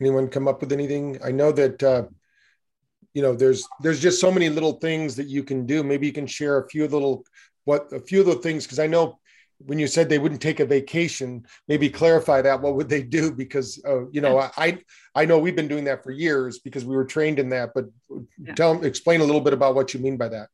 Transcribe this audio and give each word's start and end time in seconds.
Anyone 0.00 0.28
come 0.28 0.48
up 0.48 0.60
with 0.60 0.72
anything? 0.72 1.18
I 1.24 1.32
know 1.32 1.52
that 1.52 1.82
uh, 1.82 2.04
you 3.14 3.22
know 3.22 3.34
there's 3.34 3.66
there's 3.80 4.00
just 4.00 4.20
so 4.20 4.30
many 4.30 4.48
little 4.48 4.74
things 4.74 5.16
that 5.16 5.26
you 5.26 5.42
can 5.42 5.66
do. 5.66 5.82
Maybe 5.82 6.06
you 6.06 6.12
can 6.12 6.26
share 6.26 6.58
a 6.58 6.68
few 6.68 6.86
little 6.86 7.24
what 7.64 7.92
a 7.92 8.00
few 8.00 8.20
of 8.20 8.26
the 8.26 8.36
things 8.36 8.64
because 8.64 8.78
I 8.78 8.86
know 8.86 9.18
when 9.58 9.78
you 9.78 9.86
said 9.86 10.08
they 10.08 10.18
wouldn't 10.18 10.40
take 10.40 10.60
a 10.60 10.66
vacation, 10.66 11.44
maybe 11.66 11.90
clarify 11.90 12.40
that. 12.42 12.60
What 12.60 12.76
would 12.76 12.88
they 12.88 13.02
do? 13.02 13.32
Because 13.32 13.82
uh, 13.86 14.08
you 14.10 14.20
know, 14.20 14.38
I 14.56 14.78
I 15.14 15.24
know 15.24 15.38
we've 15.38 15.56
been 15.56 15.68
doing 15.68 15.84
that 15.84 16.04
for 16.04 16.10
years 16.10 16.60
because 16.60 16.84
we 16.84 16.94
were 16.94 17.04
trained 17.04 17.38
in 17.38 17.48
that. 17.50 17.70
But 17.74 17.86
yeah. 18.38 18.54
tell 18.54 18.84
explain 18.84 19.20
a 19.20 19.24
little 19.24 19.40
bit 19.40 19.52
about 19.52 19.74
what 19.74 19.94
you 19.94 20.00
mean 20.00 20.16
by 20.16 20.28
that. 20.28 20.48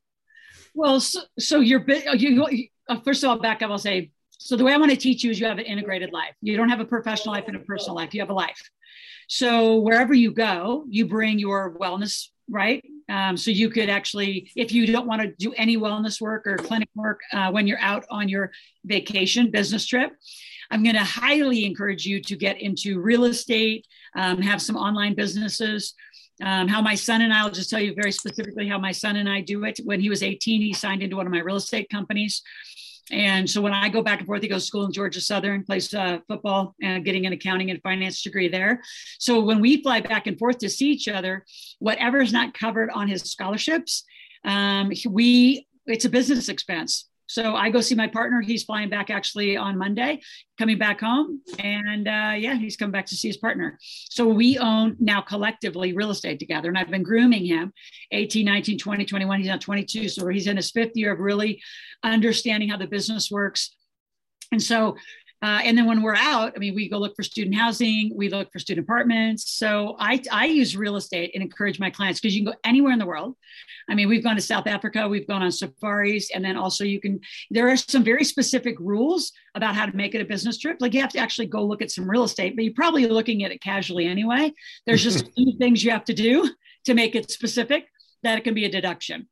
Well, 0.73 0.99
so, 0.99 1.21
so 1.39 1.59
you're 1.59 1.85
you, 2.15 2.67
uh, 2.89 2.99
first 3.01 3.23
of 3.23 3.29
all, 3.29 3.39
back 3.39 3.61
up. 3.61 3.69
I'll 3.69 3.77
say 3.77 4.11
so. 4.31 4.57
The 4.57 4.63
way 4.63 4.73
I 4.73 4.77
want 4.77 4.91
to 4.91 4.97
teach 4.97 5.23
you 5.23 5.31
is 5.31 5.39
you 5.39 5.45
have 5.45 5.59
an 5.59 5.65
integrated 5.65 6.11
life. 6.11 6.33
You 6.41 6.57
don't 6.57 6.69
have 6.69 6.79
a 6.79 6.85
professional 6.85 7.33
life 7.33 7.45
and 7.47 7.55
a 7.55 7.59
personal 7.59 7.95
life. 7.95 8.13
You 8.13 8.21
have 8.21 8.31
a 8.31 8.33
life. 8.33 8.59
So 9.27 9.79
wherever 9.79 10.13
you 10.13 10.31
go, 10.31 10.85
you 10.89 11.05
bring 11.05 11.39
your 11.39 11.77
wellness 11.77 12.29
right? 12.49 12.83
Um, 13.09 13.37
so 13.37 13.51
you 13.51 13.69
could 13.69 13.89
actually, 13.89 14.51
if 14.55 14.71
you 14.71 14.87
don't 14.87 15.07
want 15.07 15.21
to 15.21 15.33
do 15.37 15.53
any 15.53 15.77
wellness 15.77 16.19
work 16.19 16.45
or 16.47 16.57
clinic 16.57 16.89
work 16.95 17.21
uh, 17.33 17.51
when 17.51 17.67
you're 17.67 17.79
out 17.79 18.05
on 18.09 18.29
your 18.29 18.51
vacation 18.85 19.51
business 19.51 19.85
trip, 19.85 20.11
I'm 20.71 20.83
going 20.83 20.95
to 20.95 21.03
highly 21.03 21.65
encourage 21.65 22.05
you 22.05 22.21
to 22.21 22.35
get 22.35 22.61
into 22.61 22.99
real 22.99 23.25
estate, 23.25 23.85
um, 24.15 24.41
have 24.41 24.61
some 24.61 24.75
online 24.75 25.15
businesses. 25.15 25.93
Um, 26.43 26.67
how 26.67 26.81
my 26.81 26.95
son 26.95 27.21
and 27.21 27.31
I, 27.31 27.45
will 27.45 27.51
just 27.51 27.69
tell 27.69 27.79
you 27.79 27.93
very 27.95 28.11
specifically 28.11 28.67
how 28.67 28.77
my 28.77 28.91
son 28.91 29.15
and 29.15 29.29
I 29.29 29.39
do 29.39 29.63
it. 29.63 29.79
When 29.85 30.01
he 30.01 30.09
was 30.09 30.21
18, 30.21 30.59
he 30.59 30.73
signed 30.73 31.01
into 31.01 31.15
one 31.15 31.25
of 31.25 31.31
my 31.31 31.39
real 31.39 31.55
estate 31.55 31.87
companies. 31.89 32.41
And 33.11 33.49
so 33.49 33.61
when 33.61 33.73
I 33.73 33.89
go 33.89 34.01
back 34.01 34.19
and 34.19 34.27
forth, 34.27 34.41
he 34.41 34.47
goes 34.47 34.63
to 34.63 34.67
school 34.67 34.85
in 34.85 34.91
Georgia 34.91 35.21
Southern, 35.21 35.63
plays 35.63 35.93
uh, 35.93 36.19
football, 36.27 36.75
and 36.81 37.05
getting 37.05 37.25
an 37.25 37.33
accounting 37.33 37.69
and 37.69 37.81
finance 37.81 38.21
degree 38.23 38.47
there. 38.47 38.81
So 39.19 39.39
when 39.39 39.59
we 39.59 39.83
fly 39.83 40.01
back 40.01 40.27
and 40.27 40.37
forth 40.39 40.57
to 40.59 40.69
see 40.69 40.91
each 40.91 41.07
other, 41.07 41.45
whatever 41.79 42.21
is 42.21 42.33
not 42.33 42.53
covered 42.53 42.89
on 42.89 43.07
his 43.07 43.21
scholarships, 43.21 44.03
um, 44.43 44.91
we 45.07 45.67
it's 45.85 46.05
a 46.05 46.09
business 46.09 46.49
expense. 46.49 47.07
So 47.27 47.55
I 47.55 47.69
go 47.69 47.81
see 47.81 47.95
my 47.95 48.07
partner. 48.07 48.41
He's 48.41 48.63
flying 48.63 48.89
back 48.89 49.09
actually 49.09 49.57
on 49.57 49.77
Monday, 49.77 50.21
coming 50.57 50.77
back 50.77 51.01
home. 51.01 51.41
And 51.59 52.07
uh, 52.07 52.33
yeah, 52.37 52.55
he's 52.55 52.77
coming 52.77 52.91
back 52.91 53.05
to 53.07 53.15
see 53.15 53.27
his 53.29 53.37
partner. 53.37 53.77
So 53.81 54.27
we 54.27 54.57
own 54.57 54.95
now 54.99 55.21
collectively 55.21 55.93
real 55.93 56.11
estate 56.11 56.39
together. 56.39 56.69
And 56.69 56.77
I've 56.77 56.89
been 56.89 57.03
grooming 57.03 57.45
him 57.45 57.73
18, 58.11 58.45
19, 58.45 58.77
20, 58.77 59.05
21. 59.05 59.39
He's 59.39 59.47
now 59.47 59.57
22. 59.57 60.09
So 60.09 60.27
he's 60.27 60.47
in 60.47 60.57
his 60.57 60.71
fifth 60.71 60.91
year 60.95 61.13
of 61.13 61.19
really 61.19 61.61
understanding 62.03 62.69
how 62.69 62.77
the 62.77 62.87
business 62.87 63.31
works. 63.31 63.75
And 64.51 64.61
so 64.61 64.95
uh, 65.41 65.59
and 65.63 65.77
then 65.77 65.85
when 65.85 66.01
we're 66.01 66.15
out, 66.15 66.53
I 66.55 66.59
mean, 66.59 66.73
we 66.73 66.89
go 66.89 66.97
look 66.97 67.15
for 67.15 67.23
student 67.23 67.55
housing, 67.55 68.11
we 68.15 68.29
look 68.29 68.51
for 68.51 68.59
student 68.59 68.85
apartments. 68.85 69.51
So 69.51 69.95
I, 69.99 70.21
I 70.31 70.45
use 70.45 70.77
real 70.77 70.95
estate 70.95 71.31
and 71.33 71.43
encourage 71.43 71.79
my 71.79 71.89
clients 71.89 72.19
because 72.19 72.35
you 72.35 72.43
can 72.43 72.53
go 72.53 72.57
anywhere 72.63 72.93
in 72.93 72.99
the 72.99 73.05
world. 73.05 73.35
I 73.89 73.95
mean, 73.95 74.07
we've 74.07 74.23
gone 74.23 74.37
to 74.37 74.41
South 74.41 74.65
Africa, 74.65 75.07
we've 75.07 75.27
gone 75.27 75.43
on 75.43 75.51
safaris, 75.51 76.31
and 76.33 76.43
then 76.43 76.55
also 76.55 76.83
you 76.83 76.99
can, 76.99 77.19
there 77.51 77.69
are 77.69 77.77
some 77.77 78.03
very 78.03 78.23
specific 78.23 78.79
rules 78.79 79.33
about 79.55 79.75
how 79.75 79.85
to 79.85 79.95
make 79.95 80.15
it 80.15 80.21
a 80.21 80.25
business 80.25 80.57
trip. 80.57 80.77
Like 80.79 80.93
you 80.93 81.01
have 81.01 81.11
to 81.11 81.19
actually 81.19 81.47
go 81.47 81.63
look 81.63 81.81
at 81.81 81.91
some 81.91 82.09
real 82.09 82.23
estate, 82.23 82.55
but 82.55 82.63
you're 82.63 82.73
probably 82.73 83.05
looking 83.05 83.43
at 83.43 83.51
it 83.51 83.61
casually 83.61 84.07
anyway. 84.07 84.53
There's 84.85 85.03
just 85.03 85.27
a 85.27 85.31
few 85.35 85.57
things 85.57 85.83
you 85.83 85.91
have 85.91 86.05
to 86.05 86.13
do 86.13 86.49
to 86.85 86.93
make 86.93 87.13
it 87.13 87.29
specific 87.29 87.87
that 88.23 88.37
it 88.37 88.43
can 88.43 88.53
be 88.53 88.65
a 88.65 88.71
deduction. 88.71 89.27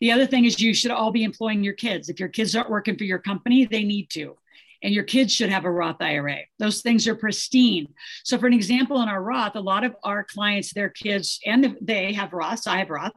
The 0.00 0.12
other 0.12 0.26
thing 0.26 0.44
is 0.44 0.60
you 0.60 0.74
should 0.74 0.90
all 0.90 1.10
be 1.10 1.24
employing 1.24 1.64
your 1.64 1.74
kids. 1.74 2.08
If 2.08 2.20
your 2.20 2.28
kids 2.28 2.54
aren't 2.54 2.70
working 2.70 2.96
for 2.96 3.04
your 3.04 3.18
company, 3.18 3.64
they 3.64 3.82
need 3.82 4.10
to 4.10 4.36
and 4.82 4.94
your 4.94 5.04
kids 5.04 5.32
should 5.32 5.50
have 5.50 5.64
a 5.64 5.70
Roth 5.70 6.00
IRA. 6.00 6.38
Those 6.58 6.82
things 6.82 7.08
are 7.08 7.14
pristine. 7.14 7.88
So, 8.24 8.38
for 8.38 8.46
an 8.46 8.52
example, 8.52 9.00
in 9.02 9.08
our 9.08 9.22
Roth, 9.22 9.56
a 9.56 9.60
lot 9.60 9.84
of 9.84 9.94
our 10.04 10.24
clients, 10.24 10.72
their 10.72 10.88
kids, 10.88 11.40
and 11.44 11.76
they 11.80 12.12
have 12.12 12.30
Roths. 12.30 12.66
I 12.66 12.78
have 12.78 12.90
Roth. 12.90 13.12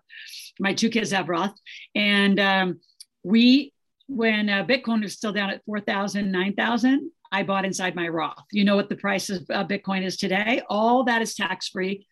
My 0.59 0.73
two 0.73 0.89
kids 0.89 1.11
have 1.11 1.29
Roth. 1.29 1.53
And 1.95 2.39
um, 2.39 2.79
we, 3.23 3.73
when 4.07 4.49
uh, 4.49 4.65
Bitcoin 4.65 5.03
was 5.03 5.13
still 5.13 5.33
down 5.33 5.49
at 5.49 5.63
4,000, 5.65 6.31
9,000, 6.31 7.11
I 7.31 7.43
bought 7.43 7.65
inside 7.65 7.95
my 7.95 8.07
Roth. 8.07 8.43
You 8.51 8.65
know 8.65 8.75
what 8.75 8.89
the 8.89 8.95
price 8.95 9.29
of 9.29 9.45
uh, 9.49 9.65
Bitcoin 9.65 10.03
is 10.03 10.17
today? 10.17 10.61
All 10.69 11.05
that 11.05 11.21
is 11.21 11.35
tax 11.35 11.69
free, 11.69 12.07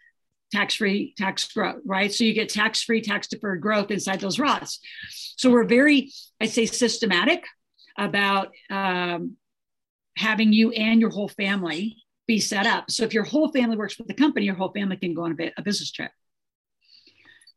tax 0.51 0.75
free, 0.75 1.13
tax 1.17 1.51
growth, 1.51 1.81
right? 1.85 2.13
So 2.13 2.23
you 2.23 2.33
get 2.33 2.49
tax 2.49 2.83
free, 2.83 3.01
tax 3.01 3.27
deferred 3.27 3.61
growth 3.61 3.91
inside 3.91 4.21
those 4.21 4.37
Roths. 4.37 4.79
So 5.37 5.51
we're 5.51 5.65
very, 5.65 6.11
I'd 6.39 6.51
say, 6.51 6.65
systematic 6.65 7.43
about 7.97 8.51
um, 8.69 9.35
having 10.17 10.53
you 10.53 10.71
and 10.71 10.99
your 10.99 11.09
whole 11.09 11.29
family 11.29 11.97
be 12.27 12.39
set 12.39 12.67
up. 12.67 12.91
So 12.91 13.03
if 13.03 13.13
your 13.13 13.23
whole 13.23 13.51
family 13.51 13.75
works 13.77 13.95
for 13.95 14.03
the 14.03 14.13
company, 14.13 14.45
your 14.45 14.55
whole 14.55 14.71
family 14.71 14.97
can 14.97 15.13
go 15.13 15.23
on 15.23 15.35
a, 15.39 15.51
a 15.57 15.61
business 15.61 15.91
trip. 15.91 16.11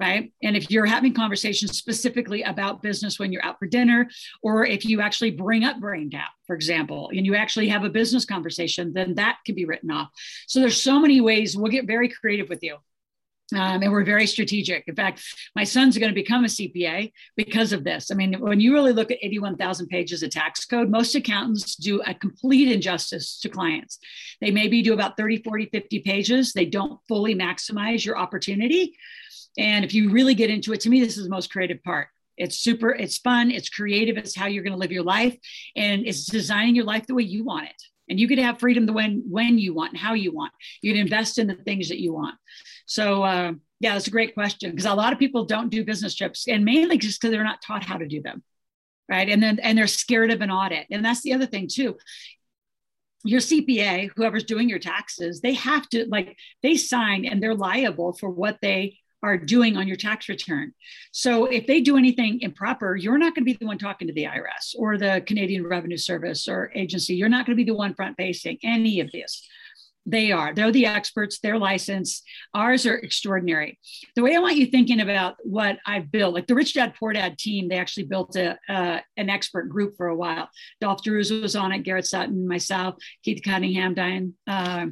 Right. 0.01 0.33
And 0.43 0.57
if 0.57 0.69
you're 0.69 0.87
having 0.87 1.15
conversations 1.15 1.79
specifically 1.79 2.43
about 2.43 2.83
business 2.83 3.21
when 3.21 3.31
you're 3.31 3.45
out 3.45 3.59
for 3.61 3.67
dinner, 3.67 4.09
or 4.43 4.67
if 4.67 4.85
you 4.85 5.01
actually 5.01 5.31
bring 5.31 5.63
up 5.63 5.77
BrainTap, 5.77 6.31
for 6.47 6.57
example, 6.57 7.11
and 7.15 7.25
you 7.25 7.37
actually 7.37 7.69
have 7.69 7.85
a 7.85 7.91
business 7.91 8.25
conversation, 8.25 8.93
then 8.93 9.15
that 9.15 9.39
can 9.47 9.55
be 9.55 9.65
written 9.65 9.93
off. 9.93 10.09
So 10.49 10.59
there's 10.59 10.83
so 10.83 10.99
many 10.99 11.21
ways. 11.21 11.57
We'll 11.57 11.71
get 11.71 11.87
very 11.87 12.09
creative 12.09 12.49
with 12.49 12.65
you 12.65 12.79
um, 13.53 13.83
and 13.83 13.93
we're 13.93 14.05
very 14.05 14.27
strategic. 14.27 14.85
In 14.87 14.95
fact, 14.95 15.23
my 15.55 15.65
son's 15.65 15.99
going 15.99 16.11
to 16.11 16.15
become 16.15 16.45
a 16.45 16.49
CPA 16.49 17.13
because 17.37 17.73
of 17.73 17.85
this. 17.85 18.11
I 18.11 18.15
mean, 18.15 18.35
when 18.41 18.61
you 18.61 18.73
really 18.73 18.93
look 18.93 19.11
at 19.11 19.19
81,000 19.21 19.89
pages 19.89 20.23
of 20.23 20.31
tax 20.31 20.65
code, 20.65 20.91
most 20.91 21.15
accountants 21.15 21.77
do 21.77 22.01
a 22.07 22.15
complete 22.15 22.71
injustice 22.71 23.39
to 23.41 23.49
clients. 23.49 23.99
They 24.41 24.51
maybe 24.51 24.83
do 24.83 24.95
about 24.95 25.17
30, 25.17 25.43
40, 25.43 25.67
50 25.67 25.99
pages. 26.01 26.53
They 26.53 26.67
don't 26.67 27.01
fully 27.09 27.35
maximize 27.35 28.05
your 28.05 28.17
opportunity. 28.17 28.97
And 29.59 29.85
if 29.85 29.93
you 29.93 30.11
really 30.11 30.35
get 30.35 30.51
into 30.51 30.73
it, 30.73 30.81
to 30.81 30.91
me, 30.91 31.01
this 31.01 31.19
is 31.19 31.25
the 31.25 31.31
most 31.31 31.53
creative 31.53 31.83
part. 31.83 32.09
It's 32.39 32.59
super, 32.59 32.91
it's 32.91 33.19
fun, 33.19 33.51
it's 33.51 33.69
creative, 33.69 34.17
it's 34.17 34.35
how 34.35 34.47
you're 34.47 34.65
going 34.65 34.73
to 34.73 34.79
live 34.79 34.91
your 34.91 35.03
life, 35.03 35.37
and 35.77 36.07
it's 36.07 36.25
designing 36.25 36.75
your 36.75 36.87
life 36.87 37.07
the 37.07 37.15
way 37.15 37.25
you 37.25 37.45
want 37.45 37.69
it 37.69 37.83
and 38.09 38.19
you 38.19 38.29
could 38.29 38.39
have 38.39 38.59
freedom 38.59 38.87
to 38.87 38.93
when 38.93 39.25
when 39.29 39.59
you 39.59 39.75
want 39.75 39.93
and 39.93 40.01
how 40.01 40.15
you 40.15 40.33
want. 40.33 40.53
You 40.83 40.93
can 40.93 41.01
invest 41.01 41.39
in 41.39 41.47
the 41.47 41.55
things 41.55 41.89
that 41.89 42.01
you 42.01 42.13
want. 42.13 42.37
So 42.87 43.23
uh, 43.23 43.53
yeah 43.81 43.95
that's 43.95 44.07
a 44.07 44.11
great 44.11 44.35
question 44.35 44.71
because 44.71 44.87
a 44.87 44.95
lot 44.95 45.13
of 45.13 45.19
people 45.19 45.45
don't 45.45 45.71
do 45.71 45.85
business 45.85 46.15
trips 46.15 46.47
and 46.49 46.65
mainly 46.65 46.99
just 46.99 47.21
because 47.21 47.33
they're 47.33 47.45
not 47.45 47.63
taught 47.63 47.85
how 47.85 47.99
to 47.99 48.07
do 48.07 48.23
them 48.23 48.43
right? 49.13 49.29
And 49.29 49.43
then 49.43 49.59
and 49.61 49.77
they're 49.77 49.87
scared 49.87 50.31
of 50.31 50.41
an 50.41 50.51
audit. 50.51 50.87
And 50.91 51.05
that's 51.05 51.23
the 51.23 51.35
other 51.35 51.47
thing 51.47 51.69
too. 51.71 51.97
Your 53.25 53.41
CPA, 53.41 54.11
whoever's 54.17 54.45
doing 54.45 54.69
your 54.69 54.79
taxes, 54.79 55.41
they 55.41 55.53
have 55.55 55.89
to 55.91 56.07
like 56.09 56.37
they 56.63 56.77
sign 56.77 57.25
and 57.25 57.43
they're 57.43 57.55
liable 57.55 58.15
for 58.15 58.31
what 58.31 58.59
they 58.63 58.99
are 59.23 59.37
doing 59.37 59.77
on 59.77 59.87
your 59.87 59.97
tax 59.97 60.29
return. 60.29 60.73
So 61.13 61.47
if 61.47 61.67
they 61.67 61.81
do 61.81 61.97
anything 61.97 62.41
improper, 62.41 62.97
you're 62.97 63.19
not 63.19 63.35
going 63.35 63.45
to 63.45 63.53
be 63.53 63.57
the 63.59 63.67
one 63.67 63.79
talking 63.79 64.09
to 64.09 64.15
the 64.15 64.25
IRS 64.25 64.75
or 64.77 64.99
the 64.99 65.23
Canadian 65.27 65.67
Revenue 65.67 65.97
Service 65.97 66.49
or 66.49 66.73
agency. 66.75 67.15
You're 67.15 67.29
not 67.29 67.47
going 67.47 67.57
to 67.57 67.65
be 67.65 67.71
the 67.71 67.77
one 67.77 67.95
front 67.95 68.17
facing 68.17 68.59
any 68.63 69.01
of 69.01 69.13
this. 69.13 69.49
They 70.05 70.33
are. 70.33 70.53
They're 70.53 70.73
the 70.73 70.87
experts. 70.87 71.39
They're 71.39 71.59
licensed. 71.59 72.25
Ours 72.55 72.87
are 72.87 72.97
extraordinary. 72.97 73.79
The 74.17 74.23
way 74.23 74.35
I 74.35 74.41
want 74.41 74.57
you 74.57 74.67
thinking 74.67 75.01
about 75.01 75.37
what 75.45 75.79
I've 75.87 76.11
built, 76.11 76.35
like 76.35 76.49
the 76.49 76.57
Rich 76.57 76.75
Dad 76.75 76.95
Poor 76.99 77.13
Dad 77.13 77.39
team, 77.39 77.69
they 77.69 77.77
actually 77.77 78.05
built 78.05 78.35
a 78.35 78.59
uh, 78.69 78.99
an 79.17 79.31
expert 79.31 79.69
group 79.69 79.97
for 79.97 80.09
a 80.09 80.17
while. 80.17 80.49
Dolf 80.81 81.03
de 81.05 81.13
Roos 81.13 81.31
was 81.31 81.55
on 81.55 81.71
it, 81.71 81.85
Garrett 81.85 82.07
Sutton, 82.07 82.49
myself, 82.49 82.97
Keith 83.23 83.43
Cunningham, 83.45 83.95
Diane, 83.95 84.35
uh, 84.49 84.87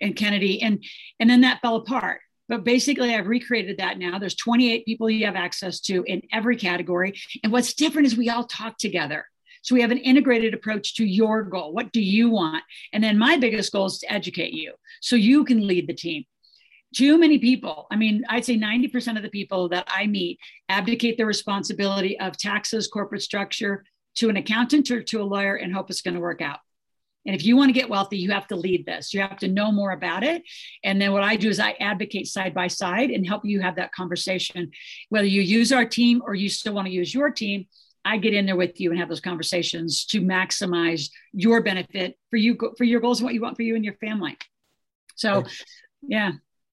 and 0.00 0.16
Kennedy, 0.16 0.60
and 0.62 0.82
and 1.20 1.30
then 1.30 1.42
that 1.42 1.60
fell 1.60 1.76
apart. 1.76 2.20
But 2.48 2.64
basically, 2.64 3.14
I've 3.14 3.26
recreated 3.26 3.78
that 3.78 3.98
now. 3.98 4.18
There's 4.18 4.34
28 4.34 4.84
people 4.84 5.08
you 5.08 5.26
have 5.26 5.36
access 5.36 5.80
to 5.82 6.04
in 6.04 6.22
every 6.32 6.56
category. 6.56 7.14
And 7.42 7.52
what's 7.52 7.74
different 7.74 8.06
is 8.06 8.16
we 8.16 8.28
all 8.28 8.44
talk 8.44 8.76
together. 8.76 9.26
So 9.62 9.74
we 9.74 9.80
have 9.80 9.90
an 9.90 9.98
integrated 9.98 10.52
approach 10.52 10.96
to 10.96 11.06
your 11.06 11.42
goal. 11.42 11.72
What 11.72 11.90
do 11.90 12.02
you 12.02 12.28
want? 12.28 12.62
And 12.92 13.02
then 13.02 13.18
my 13.18 13.38
biggest 13.38 13.72
goal 13.72 13.86
is 13.86 13.98
to 14.00 14.12
educate 14.12 14.52
you 14.52 14.74
so 15.00 15.16
you 15.16 15.42
can 15.44 15.66
lead 15.66 15.88
the 15.88 15.94
team. 15.94 16.24
Too 16.94 17.18
many 17.18 17.38
people, 17.38 17.86
I 17.90 17.96
mean, 17.96 18.24
I'd 18.28 18.44
say 18.44 18.58
90% 18.58 19.16
of 19.16 19.22
the 19.22 19.30
people 19.30 19.70
that 19.70 19.88
I 19.88 20.06
meet 20.06 20.38
abdicate 20.68 21.16
the 21.16 21.26
responsibility 21.26 22.20
of 22.20 22.36
taxes, 22.36 22.88
corporate 22.88 23.22
structure 23.22 23.84
to 24.16 24.28
an 24.28 24.36
accountant 24.36 24.90
or 24.90 25.02
to 25.02 25.22
a 25.22 25.24
lawyer 25.24 25.56
and 25.56 25.74
hope 25.74 25.90
it's 25.90 26.02
going 26.02 26.14
to 26.14 26.20
work 26.20 26.42
out. 26.42 26.58
And 27.26 27.34
if 27.34 27.44
you 27.44 27.56
want 27.56 27.70
to 27.70 27.72
get 27.72 27.88
wealthy, 27.88 28.18
you 28.18 28.30
have 28.32 28.46
to 28.48 28.56
lead 28.56 28.84
this. 28.84 29.14
You 29.14 29.20
have 29.20 29.38
to 29.38 29.48
know 29.48 29.72
more 29.72 29.92
about 29.92 30.22
it. 30.22 30.42
And 30.82 31.00
then 31.00 31.12
what 31.12 31.22
I 31.22 31.36
do 31.36 31.48
is 31.48 31.58
I 31.58 31.72
advocate 31.80 32.26
side 32.26 32.54
by 32.54 32.68
side 32.68 33.10
and 33.10 33.26
help 33.26 33.44
you 33.44 33.60
have 33.60 33.76
that 33.76 33.92
conversation. 33.92 34.70
Whether 35.08 35.26
you 35.26 35.40
use 35.40 35.72
our 35.72 35.84
team 35.84 36.22
or 36.24 36.34
you 36.34 36.48
still 36.48 36.74
want 36.74 36.86
to 36.86 36.92
use 36.92 37.14
your 37.14 37.30
team, 37.30 37.66
I 38.04 38.18
get 38.18 38.34
in 38.34 38.44
there 38.44 38.56
with 38.56 38.78
you 38.80 38.90
and 38.90 39.00
have 39.00 39.08
those 39.08 39.20
conversations 39.20 40.04
to 40.06 40.20
maximize 40.20 41.08
your 41.32 41.62
benefit 41.62 42.18
for 42.28 42.36
you 42.36 42.58
for 42.76 42.84
your 42.84 43.00
goals 43.00 43.20
and 43.20 43.24
what 43.24 43.34
you 43.34 43.40
want 43.40 43.56
for 43.56 43.62
you 43.62 43.74
and 43.76 43.84
your 43.84 43.94
family. 43.94 44.36
So, 45.16 45.44
yeah. 46.02 46.32
Yeah, 46.32 46.32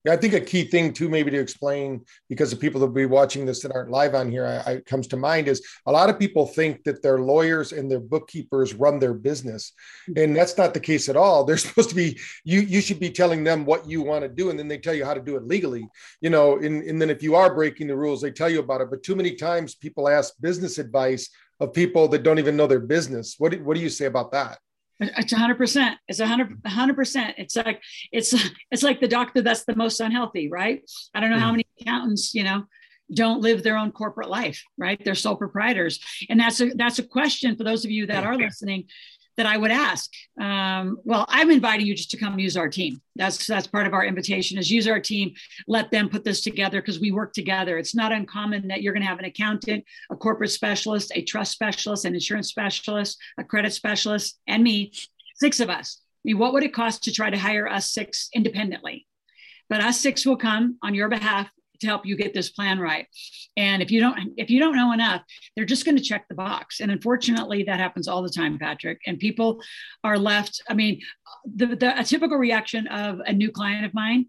I 0.10 0.18
think 0.18 0.34
a 0.34 0.42
key 0.42 0.64
thing 0.64 0.94
too, 0.94 1.10
maybe 1.10 1.30
to 1.30 1.40
explain, 1.40 2.04
because 2.28 2.50
the 2.50 2.58
people 2.58 2.82
that 2.82 2.88
will 2.88 2.94
be 2.94 3.06
watching 3.06 3.46
this 3.46 3.62
that 3.62 3.72
aren't 3.74 3.92
live 3.92 4.16
on 4.16 4.32
here, 4.32 4.46
I, 4.48 4.72
I, 4.72 4.80
comes 4.80 5.06
to 5.08 5.18
mind 5.18 5.48
is 5.48 5.64
a 5.86 5.92
lot 5.92 6.10
of 6.10 6.18
people 6.18 6.48
think 6.48 6.84
that 6.86 7.04
their 7.04 7.20
lawyers 7.20 7.72
and 7.72 7.90
their 7.90 8.00
bookkeepers 8.00 8.74
run 8.74 9.00
their 9.00 9.14
business, 9.14 9.74
mm-hmm. 10.10 10.24
and 10.24 10.36
that's 10.36 10.58
not 10.58 10.74
the 10.74 10.80
case 10.80 11.08
at 11.08 11.16
all. 11.16 11.44
They're 11.52 11.58
supposed 11.58 11.90
to 11.90 11.96
be 11.96 12.20
you. 12.44 12.62
You 12.62 12.82
should 12.82 13.00
be 13.00 13.12
telling 13.12 13.44
them 13.44 13.66
what 13.66 13.88
you 13.88 14.02
want 14.02 14.24
to 14.24 14.30
do, 14.30 14.50
and 14.50 14.58
then 14.58 14.68
they 14.68 14.80
tell 14.80 14.96
you 14.96 15.06
how 15.06 15.14
to 15.14 15.22
do 15.22 15.36
it 15.36 15.46
legally. 15.46 15.88
You 16.20 16.32
know, 16.32 16.58
and, 16.58 16.84
and 16.84 17.00
then 17.00 17.10
if 17.10 17.22
you 17.22 17.36
are 17.36 17.54
breaking 17.54 17.88
the 17.88 17.96
rules, 17.96 18.22
they 18.22 18.32
tell 18.32 18.50
you 18.50 18.60
about 18.60 18.82
it. 18.82 18.90
But 18.90 19.04
too 19.04 19.16
many 19.16 19.36
times, 19.36 19.76
people 19.76 20.10
ask 20.10 20.34
business 20.42 20.80
advice 20.80 21.30
of 21.60 21.74
people 21.74 22.08
that 22.08 22.24
don't 22.24 22.40
even 22.40 22.58
know 22.58 22.68
their 22.68 22.80
business. 22.80 23.36
What 23.38 23.52
do, 23.52 23.64
what 23.64 23.76
do 23.76 23.82
you 23.82 23.90
say 23.90 24.06
about 24.06 24.32
that? 24.32 24.58
It's 25.02 25.34
hundred 25.34 25.58
percent. 25.58 25.98
It's 26.08 26.20
a 26.20 26.28
hundred, 26.28 26.60
hundred 26.66 26.96
percent. 26.96 27.36
It's 27.38 27.56
like 27.56 27.82
it's 28.12 28.34
it's 28.72 28.84
like 28.84 29.00
the 29.00 29.08
doctor 29.08 29.42
that's 29.42 29.66
the 29.66 29.76
most 29.76 30.00
unhealthy, 30.00 30.50
right? 30.50 30.82
I 31.14 31.20
don't 31.20 31.32
know 31.32 31.40
how 31.40 31.48
mm-hmm. 31.48 31.54
many 31.54 31.68
accountants, 31.82 32.36
you 32.36 32.44
know, 32.44 32.66
don't 33.14 33.42
live 33.42 33.64
their 33.64 33.78
own 33.78 33.92
corporate 33.92 34.30
life, 34.30 34.64
right? 34.78 35.04
They're 35.04 35.16
sole 35.16 35.36
proprietors, 35.36 36.00
and 36.30 36.40
that's 36.40 36.62
a 36.62 36.70
that's 36.76 37.00
a 37.00 37.04
question 37.04 37.56
for 37.56 37.64
those 37.64 37.84
of 37.84 37.92
you 37.92 38.06
that 38.08 38.24
are 38.24 38.38
listening 38.38 38.86
that 39.38 39.46
I 39.46 39.58
would 39.58 39.72
ask. 39.72 40.12
Um, 40.40 40.98
well, 41.04 41.26
I'm 41.30 41.50
inviting 41.50 41.86
you 41.86 41.96
just 41.96 42.12
to 42.12 42.18
come 42.18 42.38
use 42.38 42.58
our 42.58 42.70
team. 42.70 43.02
That's 43.16 43.48
that's 43.48 43.68
part 43.68 43.88
of 43.88 43.94
our 43.94 44.06
invitation 44.06 44.58
is 44.58 44.70
use 44.70 44.88
our 44.88 45.00
team. 45.00 45.34
Let 45.68 45.92
them 45.92 46.10
put 46.10 46.24
this 46.24 46.42
together 46.42 46.82
because 46.82 47.00
we 47.00 47.12
work 47.12 47.34
together. 47.34 47.78
It's 47.78 47.96
not 47.96 48.12
uncommon 48.12 48.68
that 48.68 48.82
you're 48.82 48.94
going 48.94 49.04
to 49.04 49.10
have 49.10 49.20
an 49.20 49.26
accountant, 49.26 49.86
a 50.12 50.16
corporate 50.16 50.52
specialist, 50.52 51.12
a 51.16 51.22
trust 51.24 51.52
specialist, 51.54 52.06
an 52.06 52.14
insurance 52.14 52.50
specialist, 52.50 53.18
a 53.38 53.44
credit 53.44 53.74
specialist, 53.74 54.40
and 54.48 54.64
me. 54.64 54.92
Six 55.36 55.60
of 55.60 55.70
us. 55.70 56.02
I 56.04 56.22
mean, 56.26 56.38
what 56.38 56.54
would 56.54 56.64
it 56.64 56.74
cost 56.74 57.04
to 57.04 57.12
try 57.12 57.30
to 57.30 57.38
hire 57.38 57.68
us 57.68 57.92
six 57.92 58.30
independently? 58.34 59.08
But 59.70 59.82
us 59.82 60.00
six 60.00 60.26
will 60.26 60.38
come 60.38 60.78
on 60.84 60.94
your 60.94 61.10
behalf 61.10 61.50
to 61.82 61.88
help 61.88 62.06
you 62.06 62.16
get 62.16 62.34
this 62.34 62.50
plan 62.50 62.80
right. 62.80 63.08
And 63.58 63.82
if 63.82 63.92
you 63.92 64.00
don't 64.00 64.34
if 64.38 64.50
you 64.50 64.60
don't 64.60 64.76
know 64.76 64.94
enough, 64.94 65.22
they're 65.56 65.66
just 65.66 65.86
going 65.86 65.98
to 65.98 66.04
check 66.04 66.28
the 66.28 66.36
box. 66.36 66.80
And 66.80 66.92
unfortunately, 66.92 67.64
that 67.64 67.80
happens 67.80 68.08
all 68.08 68.22
the 68.22 68.30
time, 68.30 68.58
Patrick. 68.58 69.02
And 69.06 69.20
people 69.20 69.62
are 70.04 70.18
left. 70.18 70.62
I 70.70 70.74
mean, 70.74 71.02
the, 71.46 71.76
the 71.76 72.00
a 72.00 72.04
typical 72.04 72.38
reaction 72.38 72.88
of 72.88 73.20
a 73.26 73.34
new 73.34 73.52
client 73.52 73.86
of 73.86 73.94
mine 73.94 74.28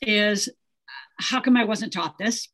is, 0.00 0.48
"How 1.18 1.40
come 1.40 1.56
I 1.56 1.64
wasn't 1.64 1.92
taught 1.92 2.18
this?" 2.18 2.48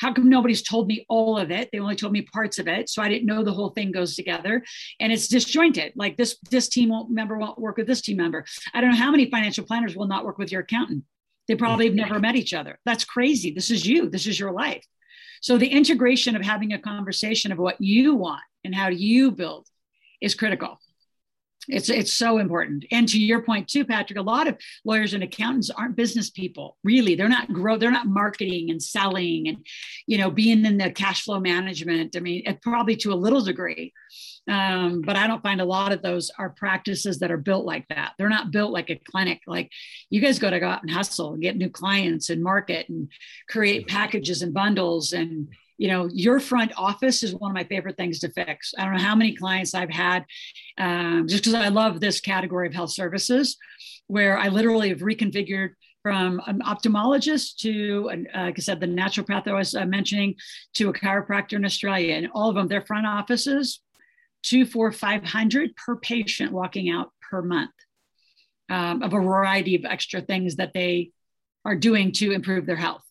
how 0.00 0.12
come 0.12 0.28
nobody's 0.28 0.62
told 0.62 0.88
me 0.88 1.06
all 1.08 1.38
of 1.38 1.50
it 1.50 1.68
they 1.72 1.78
only 1.78 1.94
told 1.94 2.12
me 2.12 2.22
parts 2.22 2.58
of 2.58 2.68
it 2.68 2.88
so 2.88 3.02
i 3.02 3.08
didn't 3.08 3.26
know 3.26 3.42
the 3.42 3.52
whole 3.52 3.70
thing 3.70 3.92
goes 3.92 4.16
together 4.16 4.62
and 5.00 5.12
it's 5.12 5.28
disjointed 5.28 5.92
like 5.96 6.16
this 6.16 6.36
this 6.50 6.68
team 6.68 6.88
won't 6.88 7.10
member 7.10 7.38
won't 7.38 7.58
work 7.58 7.76
with 7.76 7.86
this 7.86 8.00
team 8.00 8.16
member 8.16 8.44
i 8.72 8.80
don't 8.80 8.90
know 8.90 8.96
how 8.96 9.10
many 9.10 9.30
financial 9.30 9.64
planners 9.64 9.96
will 9.96 10.06
not 10.06 10.24
work 10.24 10.38
with 10.38 10.50
your 10.50 10.62
accountant 10.62 11.04
they 11.48 11.54
probably 11.54 11.86
have 11.86 11.94
never 11.94 12.18
met 12.18 12.36
each 12.36 12.54
other. 12.54 12.78
That's 12.84 13.04
crazy. 13.04 13.52
This 13.52 13.70
is 13.70 13.86
you. 13.86 14.08
This 14.08 14.26
is 14.26 14.38
your 14.38 14.52
life. 14.52 14.84
So 15.40 15.58
the 15.58 15.68
integration 15.68 16.36
of 16.36 16.42
having 16.42 16.72
a 16.72 16.78
conversation 16.78 17.52
of 17.52 17.58
what 17.58 17.80
you 17.80 18.14
want 18.14 18.42
and 18.64 18.74
how 18.74 18.88
you 18.88 19.30
build 19.30 19.66
is 20.20 20.34
critical. 20.34 20.78
It's 21.68 21.88
it's 21.88 22.12
so 22.12 22.38
important. 22.38 22.84
And 22.90 23.08
to 23.08 23.18
your 23.18 23.42
point 23.42 23.68
too, 23.68 23.84
Patrick, 23.84 24.18
a 24.18 24.22
lot 24.22 24.48
of 24.48 24.56
lawyers 24.84 25.14
and 25.14 25.22
accountants 25.22 25.70
aren't 25.70 25.96
business 25.96 26.30
people. 26.30 26.76
Really, 26.84 27.14
they're 27.14 27.28
not 27.28 27.52
grow. 27.52 27.76
They're 27.76 27.90
not 27.90 28.06
marketing 28.06 28.70
and 28.70 28.82
selling 28.82 29.48
and 29.48 29.58
you 30.06 30.18
know 30.18 30.30
being 30.30 30.64
in 30.64 30.78
the 30.78 30.90
cash 30.90 31.24
flow 31.24 31.40
management. 31.40 32.16
I 32.16 32.20
mean, 32.20 32.58
probably 32.62 32.96
to 32.96 33.12
a 33.12 33.14
little 33.14 33.42
degree. 33.42 33.92
Um, 34.46 35.00
but 35.00 35.16
I 35.16 35.26
don't 35.26 35.42
find 35.42 35.62
a 35.62 35.64
lot 35.64 35.92
of 35.92 36.02
those 36.02 36.30
are 36.38 36.50
practices 36.50 37.18
that 37.20 37.30
are 37.30 37.38
built 37.38 37.64
like 37.64 37.88
that. 37.88 38.12
They're 38.18 38.28
not 38.28 38.50
built 38.50 38.72
like 38.72 38.90
a 38.90 39.00
clinic. 39.10 39.40
Like 39.46 39.70
you 40.10 40.20
guys 40.20 40.38
got 40.38 40.50
to 40.50 40.60
go 40.60 40.68
out 40.68 40.82
and 40.82 40.90
hustle 40.90 41.32
and 41.32 41.42
get 41.42 41.56
new 41.56 41.70
clients 41.70 42.28
and 42.28 42.42
market 42.42 42.88
and 42.90 43.08
create 43.48 43.88
packages 43.88 44.42
and 44.42 44.52
bundles. 44.52 45.12
And, 45.12 45.48
you 45.78 45.88
know, 45.88 46.08
your 46.12 46.40
front 46.40 46.72
office 46.76 47.22
is 47.22 47.34
one 47.34 47.50
of 47.50 47.54
my 47.54 47.64
favorite 47.64 47.96
things 47.96 48.20
to 48.20 48.28
fix. 48.30 48.74
I 48.78 48.84
don't 48.84 48.94
know 48.94 49.02
how 49.02 49.16
many 49.16 49.34
clients 49.34 49.74
I've 49.74 49.90
had 49.90 50.24
um, 50.78 51.26
just 51.28 51.44
because 51.44 51.54
I 51.54 51.68
love 51.68 52.00
this 52.00 52.20
category 52.20 52.66
of 52.66 52.74
health 52.74 52.92
services 52.92 53.56
where 54.06 54.38
I 54.38 54.48
literally 54.48 54.90
have 54.90 55.00
reconfigured 55.00 55.70
from 56.02 56.40
an 56.46 56.60
ophthalmologist 56.60 57.56
to, 57.56 58.10
uh, 58.12 58.44
like 58.44 58.58
I 58.58 58.60
said, 58.60 58.78
the 58.78 58.86
naturopath 58.86 59.48
I 59.48 59.54
was 59.54 59.74
uh, 59.74 59.86
mentioning, 59.86 60.34
to 60.74 60.90
a 60.90 60.92
chiropractor 60.92 61.54
in 61.54 61.64
Australia. 61.64 62.14
And 62.14 62.28
all 62.34 62.50
of 62.50 62.56
them, 62.56 62.68
their 62.68 62.84
front 62.84 63.06
offices 63.06 63.80
two, 64.42 64.66
four, 64.66 64.92
five 64.92 65.24
hundred 65.24 65.74
per 65.74 65.96
patient 65.96 66.52
walking 66.52 66.90
out 66.90 67.10
per 67.30 67.42
month 67.42 67.70
um, 68.68 69.02
of 69.02 69.12
a 69.12 69.20
variety 69.20 69.74
of 69.74 69.84
extra 69.84 70.20
things 70.20 70.56
that 70.56 70.72
they 70.74 71.10
are 71.64 71.74
doing 71.74 72.12
to 72.12 72.32
improve 72.32 72.66
their 72.66 72.76
health 72.76 73.03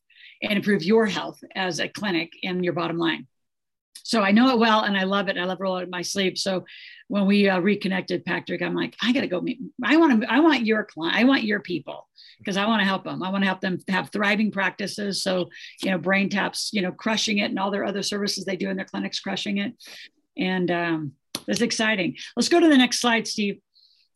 and 0.43 0.53
improve 0.53 0.83
your 0.83 1.05
health 1.05 1.43
as 1.55 1.79
a 1.79 1.87
clinic 1.87 2.33
and 2.43 2.63
your 2.63 2.73
bottom 2.73 2.97
line. 2.97 3.27
So 4.03 4.21
I 4.21 4.31
know 4.31 4.49
it 4.49 4.59
well 4.59 4.81
and 4.81 4.97
I 4.97 5.03
love 5.03 5.29
it. 5.29 5.37
I 5.37 5.45
love 5.45 5.61
rolling 5.61 5.89
my 5.89 6.01
sleeve. 6.01 6.37
So 6.37 6.65
when 7.07 7.25
we 7.25 7.47
uh, 7.47 7.59
reconnected, 7.59 8.25
Patrick, 8.25 8.61
I'm 8.61 8.75
like, 8.75 8.95
I 9.01 9.13
got 9.13 9.21
to 9.21 9.27
go 9.27 9.39
meet. 9.39 9.59
I 9.83 9.95
want 9.95 10.21
to. 10.21 10.31
I 10.31 10.41
want 10.41 10.65
your 10.65 10.83
client. 10.83 11.15
I 11.15 11.23
want 11.23 11.43
your 11.43 11.61
people 11.61 12.09
because 12.37 12.57
I 12.57 12.65
want 12.65 12.81
to 12.81 12.85
help 12.85 13.05
them. 13.05 13.23
I 13.23 13.29
want 13.29 13.43
to 13.43 13.47
help 13.47 13.61
them 13.61 13.79
have 13.87 14.09
thriving 14.11 14.51
practices. 14.51 15.21
So 15.21 15.49
you 15.81 15.91
know, 15.91 15.97
brain 15.97 16.29
taps, 16.29 16.71
you 16.73 16.81
know 16.81 16.91
crushing 16.91 17.37
it, 17.37 17.45
and 17.49 17.57
all 17.57 17.71
their 17.71 17.85
other 17.85 18.03
services 18.03 18.43
they 18.43 18.57
do 18.57 18.69
in 18.69 18.75
their 18.75 18.85
clinics 18.85 19.21
crushing 19.21 19.59
it. 19.59 19.73
And 20.37 20.69
um, 20.69 21.11
that's 21.47 21.61
exciting. 21.61 22.17
Let's 22.35 22.49
go 22.49 22.59
to 22.59 22.69
the 22.69 22.77
next 22.77 22.99
slide, 22.99 23.27
Steve. 23.27 23.59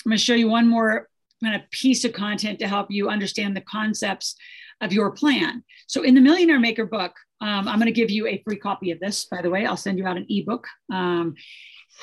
I'm 0.05 0.09
going 0.09 0.17
to 0.17 0.23
show 0.23 0.35
you 0.35 0.49
one 0.49 0.67
more 0.67 1.07
kind 1.41 1.55
of 1.55 1.69
piece 1.69 2.03
of 2.03 2.13
content 2.13 2.59
to 2.59 2.67
help 2.67 2.87
you 2.89 3.09
understand 3.09 3.55
the 3.55 3.61
concepts 3.61 4.35
of 4.81 4.93
your 4.93 5.11
plan. 5.11 5.63
So 5.87 6.03
in 6.03 6.15
the 6.15 6.21
Millionaire 6.21 6.59
Maker 6.59 6.85
book, 6.85 7.13
um, 7.41 7.67
I'm 7.67 7.79
going 7.79 7.85
to 7.85 7.91
give 7.91 8.11
you 8.11 8.27
a 8.27 8.41
free 8.43 8.57
copy 8.57 8.91
of 8.91 8.99
this, 8.99 9.25
by 9.25 9.41
the 9.41 9.49
way. 9.49 9.65
I'll 9.65 9.77
send 9.77 9.97
you 9.97 10.07
out 10.07 10.17
an 10.17 10.25
ebook 10.29 10.67
um, 10.91 11.35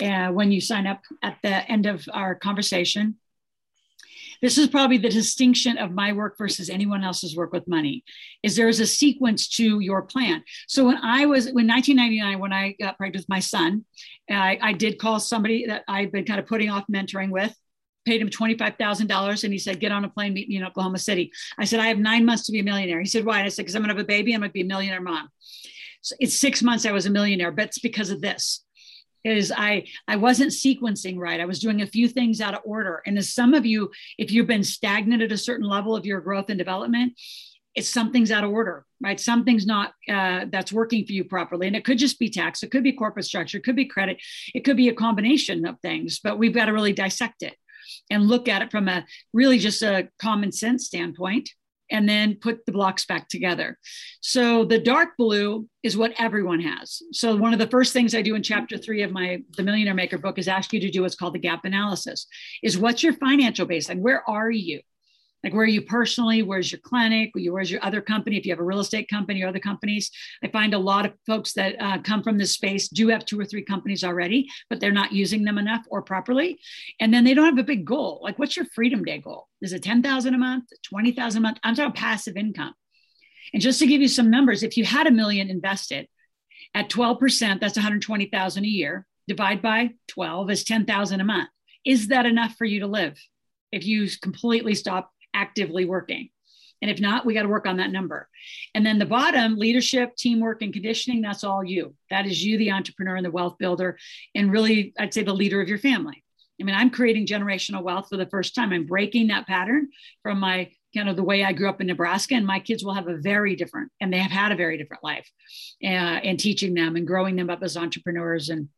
uh, 0.00 0.28
when 0.28 0.52
you 0.52 0.60
sign 0.60 0.86
up 0.86 1.02
at 1.22 1.38
the 1.42 1.70
end 1.70 1.86
of 1.86 2.06
our 2.12 2.34
conversation 2.34 3.16
this 4.44 4.58
is 4.58 4.68
probably 4.68 4.98
the 4.98 5.08
distinction 5.08 5.78
of 5.78 5.92
my 5.92 6.12
work 6.12 6.36
versus 6.36 6.68
anyone 6.68 7.02
else's 7.02 7.34
work 7.34 7.52
with 7.52 7.66
money 7.66 8.04
is 8.42 8.56
there 8.56 8.68
is 8.68 8.78
a 8.78 8.86
sequence 8.86 9.48
to 9.48 9.80
your 9.80 10.02
plan 10.02 10.42
so 10.68 10.84
when 10.84 10.98
i 10.98 11.24
was 11.26 11.46
in 11.46 11.54
1999 11.54 12.38
when 12.38 12.52
i 12.52 12.74
got 12.80 12.98
pregnant 12.98 13.22
with 13.22 13.28
my 13.28 13.38
son 13.38 13.84
I, 14.30 14.58
I 14.60 14.72
did 14.72 14.98
call 14.98 15.18
somebody 15.20 15.66
that 15.66 15.84
i've 15.88 16.12
been 16.12 16.24
kind 16.24 16.40
of 16.40 16.46
putting 16.46 16.70
off 16.70 16.84
mentoring 16.92 17.30
with 17.30 17.54
paid 18.04 18.20
him 18.20 18.28
$25,000 18.28 19.44
and 19.44 19.52
he 19.52 19.58
said, 19.58 19.80
get 19.80 19.92
on 19.92 20.04
a 20.04 20.08
plane, 20.08 20.34
meet 20.34 20.48
me 20.48 20.56
in 20.56 20.64
Oklahoma 20.64 20.98
City. 20.98 21.32
I 21.58 21.64
said, 21.64 21.80
I 21.80 21.86
have 21.86 21.98
nine 21.98 22.24
months 22.24 22.46
to 22.46 22.52
be 22.52 22.60
a 22.60 22.64
millionaire. 22.64 23.00
He 23.00 23.06
said, 23.06 23.24
why? 23.24 23.42
I 23.42 23.48
said, 23.48 23.62
because 23.62 23.74
I'm 23.74 23.82
going 23.82 23.88
to 23.88 23.94
have 23.94 24.04
a 24.04 24.06
baby. 24.06 24.34
I'm 24.34 24.40
going 24.40 24.50
to 24.50 24.54
be 24.54 24.62
a 24.62 24.66
millionaire 24.66 25.00
mom. 25.00 25.28
So 26.02 26.14
it's 26.20 26.38
six 26.38 26.62
months 26.62 26.84
I 26.84 26.92
was 26.92 27.06
a 27.06 27.10
millionaire, 27.10 27.50
but 27.50 27.66
it's 27.66 27.78
because 27.78 28.10
of 28.10 28.20
this 28.20 28.64
is 29.24 29.50
I 29.56 29.86
I 30.06 30.16
wasn't 30.16 30.50
sequencing 30.50 31.18
right. 31.18 31.40
I 31.40 31.46
was 31.46 31.58
doing 31.58 31.80
a 31.80 31.86
few 31.86 32.08
things 32.08 32.42
out 32.42 32.54
of 32.54 32.60
order. 32.64 33.02
And 33.06 33.16
as 33.16 33.32
some 33.32 33.54
of 33.54 33.64
you, 33.64 33.90
if 34.18 34.30
you've 34.30 34.46
been 34.46 34.62
stagnant 34.64 35.22
at 35.22 35.32
a 35.32 35.38
certain 35.38 35.66
level 35.66 35.96
of 35.96 36.04
your 36.04 36.20
growth 36.20 36.50
and 36.50 36.58
development, 36.58 37.14
it's 37.74 37.88
something's 37.88 38.30
out 38.30 38.44
of 38.44 38.50
order, 38.50 38.84
right? 39.00 39.18
Something's 39.18 39.66
not 39.66 39.94
uh, 40.08 40.44
that's 40.50 40.72
working 40.72 41.06
for 41.06 41.12
you 41.12 41.24
properly, 41.24 41.66
and 41.66 41.74
it 41.74 41.84
could 41.84 41.98
just 41.98 42.18
be 42.18 42.28
tax, 42.28 42.62
it 42.62 42.70
could 42.70 42.84
be 42.84 42.92
corporate 42.92 43.24
structure, 43.24 43.58
it 43.58 43.64
could 43.64 43.76
be 43.76 43.86
credit, 43.86 44.22
it 44.54 44.64
could 44.64 44.76
be 44.76 44.88
a 44.88 44.94
combination 44.94 45.66
of 45.66 45.80
things. 45.80 46.20
But 46.20 46.38
we've 46.38 46.54
got 46.54 46.66
to 46.66 46.72
really 46.72 46.92
dissect 46.92 47.42
it 47.42 47.56
and 48.10 48.28
look 48.28 48.48
at 48.48 48.62
it 48.62 48.70
from 48.70 48.88
a 48.88 49.04
really 49.32 49.58
just 49.58 49.82
a 49.82 50.08
common 50.18 50.52
sense 50.52 50.86
standpoint 50.86 51.50
and 51.90 52.08
then 52.08 52.36
put 52.36 52.64
the 52.66 52.72
blocks 52.72 53.04
back 53.04 53.28
together. 53.28 53.78
So 54.20 54.64
the 54.64 54.78
dark 54.78 55.10
blue 55.18 55.68
is 55.82 55.96
what 55.96 56.14
everyone 56.18 56.60
has. 56.60 57.02
So 57.12 57.36
one 57.36 57.52
of 57.52 57.58
the 57.58 57.68
first 57.68 57.92
things 57.92 58.14
I 58.14 58.22
do 58.22 58.34
in 58.34 58.42
chapter 58.42 58.78
three 58.78 59.02
of 59.02 59.12
my 59.12 59.42
The 59.56 59.62
Millionaire 59.62 59.94
Maker 59.94 60.18
book 60.18 60.38
is 60.38 60.48
ask 60.48 60.72
you 60.72 60.80
to 60.80 60.90
do 60.90 61.02
what's 61.02 61.14
called 61.14 61.34
the 61.34 61.40
gap 61.40 61.64
analysis. 61.64 62.26
Is 62.62 62.78
what's 62.78 63.02
your 63.02 63.12
financial 63.12 63.66
baseline? 63.66 64.00
Where 64.00 64.28
are 64.28 64.50
you? 64.50 64.80
Like 65.44 65.52
where 65.52 65.64
are 65.64 65.68
you 65.68 65.82
personally? 65.82 66.42
Where's 66.42 66.72
your 66.72 66.80
clinic? 66.80 67.30
Where's 67.34 67.70
your 67.70 67.84
other 67.84 68.00
company? 68.00 68.38
If 68.38 68.46
you 68.46 68.52
have 68.52 68.60
a 68.60 68.64
real 68.64 68.80
estate 68.80 69.08
company 69.08 69.42
or 69.42 69.48
other 69.48 69.60
companies 69.60 70.10
i 70.42 70.48
find 70.48 70.74
a 70.74 70.78
lot 70.78 71.06
of 71.06 71.12
folks 71.26 71.52
that 71.54 71.76
uh, 71.80 71.98
come 72.02 72.22
from 72.22 72.38
this 72.38 72.52
space 72.52 72.88
do 72.88 73.08
have 73.08 73.24
two 73.24 73.38
or 73.38 73.44
three 73.44 73.64
companies 73.64 74.04
already 74.04 74.48
but 74.70 74.80
they're 74.80 74.92
not 74.92 75.12
using 75.12 75.44
them 75.44 75.58
enough 75.58 75.84
or 75.88 76.02
properly. 76.02 76.58
And 77.00 77.12
then 77.12 77.24
they 77.24 77.34
don't 77.34 77.44
have 77.44 77.58
a 77.58 77.64
big 77.64 77.84
goal. 77.84 78.20
Like 78.22 78.38
what's 78.38 78.56
your 78.56 78.66
freedom 78.66 79.04
day 79.04 79.18
goal? 79.18 79.48
Is 79.60 79.72
it 79.72 79.82
10000 79.82 80.34
a 80.34 80.38
month 80.38 80.64
20000 80.82 81.38
a 81.38 81.40
month? 81.40 81.58
I'm 81.62 81.74
talking 81.74 81.92
passive 81.92 82.36
income. 82.36 82.74
And 83.52 83.62
just 83.62 83.78
to 83.80 83.86
give 83.86 84.00
you 84.00 84.08
some 84.08 84.30
numbers 84.30 84.62
if 84.62 84.76
you 84.76 84.84
had 84.84 85.06
a 85.06 85.10
million 85.10 85.50
invested 85.50 86.08
at 86.74 86.88
12% 86.88 87.60
that's 87.60 87.76
120000 87.76 88.64
a 88.64 88.66
year 88.66 89.06
divide 89.28 89.62
by 89.62 89.90
12 90.08 90.50
is 90.50 90.64
10000 90.64 91.20
a 91.20 91.24
month. 91.24 91.48
Is 91.84 92.08
that 92.08 92.26
enough 92.26 92.54
for 92.56 92.64
you 92.64 92.80
to 92.80 92.86
live? 92.86 93.18
If 93.72 93.86
you 93.86 94.08
completely 94.22 94.74
stop 94.74 95.10
actively 95.34 95.84
working. 95.84 96.30
And 96.82 96.90
if 96.90 97.00
not, 97.00 97.24
we 97.24 97.34
got 97.34 97.42
to 97.42 97.48
work 97.48 97.66
on 97.66 97.78
that 97.78 97.92
number. 97.92 98.28
And 98.74 98.84
then 98.84 98.98
the 98.98 99.06
bottom, 99.06 99.56
leadership, 99.56 100.16
teamwork, 100.16 100.60
and 100.60 100.72
conditioning, 100.72 101.22
that's 101.22 101.42
all 101.42 101.64
you. 101.64 101.94
That 102.10 102.26
is 102.26 102.44
you, 102.44 102.58
the 102.58 102.72
entrepreneur 102.72 103.16
and 103.16 103.24
the 103.24 103.30
wealth 103.30 103.56
builder, 103.58 103.98
and 104.34 104.52
really, 104.52 104.92
I'd 104.98 105.14
say 105.14 105.22
the 105.22 105.32
leader 105.32 105.60
of 105.62 105.68
your 105.68 105.78
family. 105.78 106.22
I 106.60 106.64
mean, 106.64 106.74
I'm 106.74 106.90
creating 106.90 107.26
generational 107.26 107.82
wealth 107.82 108.08
for 108.08 108.16
the 108.16 108.26
first 108.26 108.54
time. 108.54 108.72
I'm 108.72 108.86
breaking 108.86 109.28
that 109.28 109.46
pattern 109.46 109.88
from 110.22 110.38
my 110.38 110.70
kind 110.94 111.08
of 111.08 111.16
the 111.16 111.22
way 111.24 111.42
I 111.42 111.52
grew 111.52 111.68
up 111.68 111.80
in 111.80 111.86
Nebraska, 111.86 112.34
and 112.34 112.46
my 112.46 112.60
kids 112.60 112.84
will 112.84 112.94
have 112.94 113.08
a 113.08 113.16
very 113.16 113.56
different, 113.56 113.90
and 114.00 114.12
they 114.12 114.18
have 114.18 114.30
had 114.30 114.52
a 114.52 114.56
very 114.56 114.78
different 114.78 115.02
life, 115.02 115.28
uh, 115.82 115.86
and 115.86 116.38
teaching 116.38 116.74
them 116.74 116.96
and 116.96 117.06
growing 117.06 117.34
them 117.34 117.50
up 117.50 117.62
as 117.62 117.76
entrepreneurs 117.76 118.50
and 118.50 118.68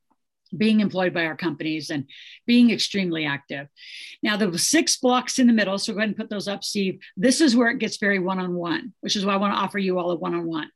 being 0.56 0.80
employed 0.80 1.14
by 1.14 1.26
our 1.26 1.36
companies 1.36 1.90
and 1.90 2.06
being 2.46 2.70
extremely 2.70 3.24
active. 3.24 3.68
Now, 4.22 4.36
the 4.36 4.58
six 4.58 4.96
blocks 4.96 5.38
in 5.38 5.46
the 5.46 5.52
middle, 5.52 5.78
so 5.78 5.92
go 5.92 5.98
ahead 5.98 6.10
and 6.10 6.16
put 6.16 6.30
those 6.30 6.48
up, 6.48 6.64
Steve. 6.64 7.00
This 7.16 7.40
is 7.40 7.56
where 7.56 7.70
it 7.70 7.78
gets 7.78 7.96
very 7.96 8.18
one 8.18 8.38
on 8.38 8.54
one, 8.54 8.92
which 9.00 9.16
is 9.16 9.24
why 9.24 9.34
I 9.34 9.38
want 9.38 9.54
to 9.54 9.58
offer 9.58 9.78
you 9.78 9.98
all 9.98 10.10
a 10.10 10.16
one 10.16 10.34
on 10.34 10.46
one. 10.46 10.70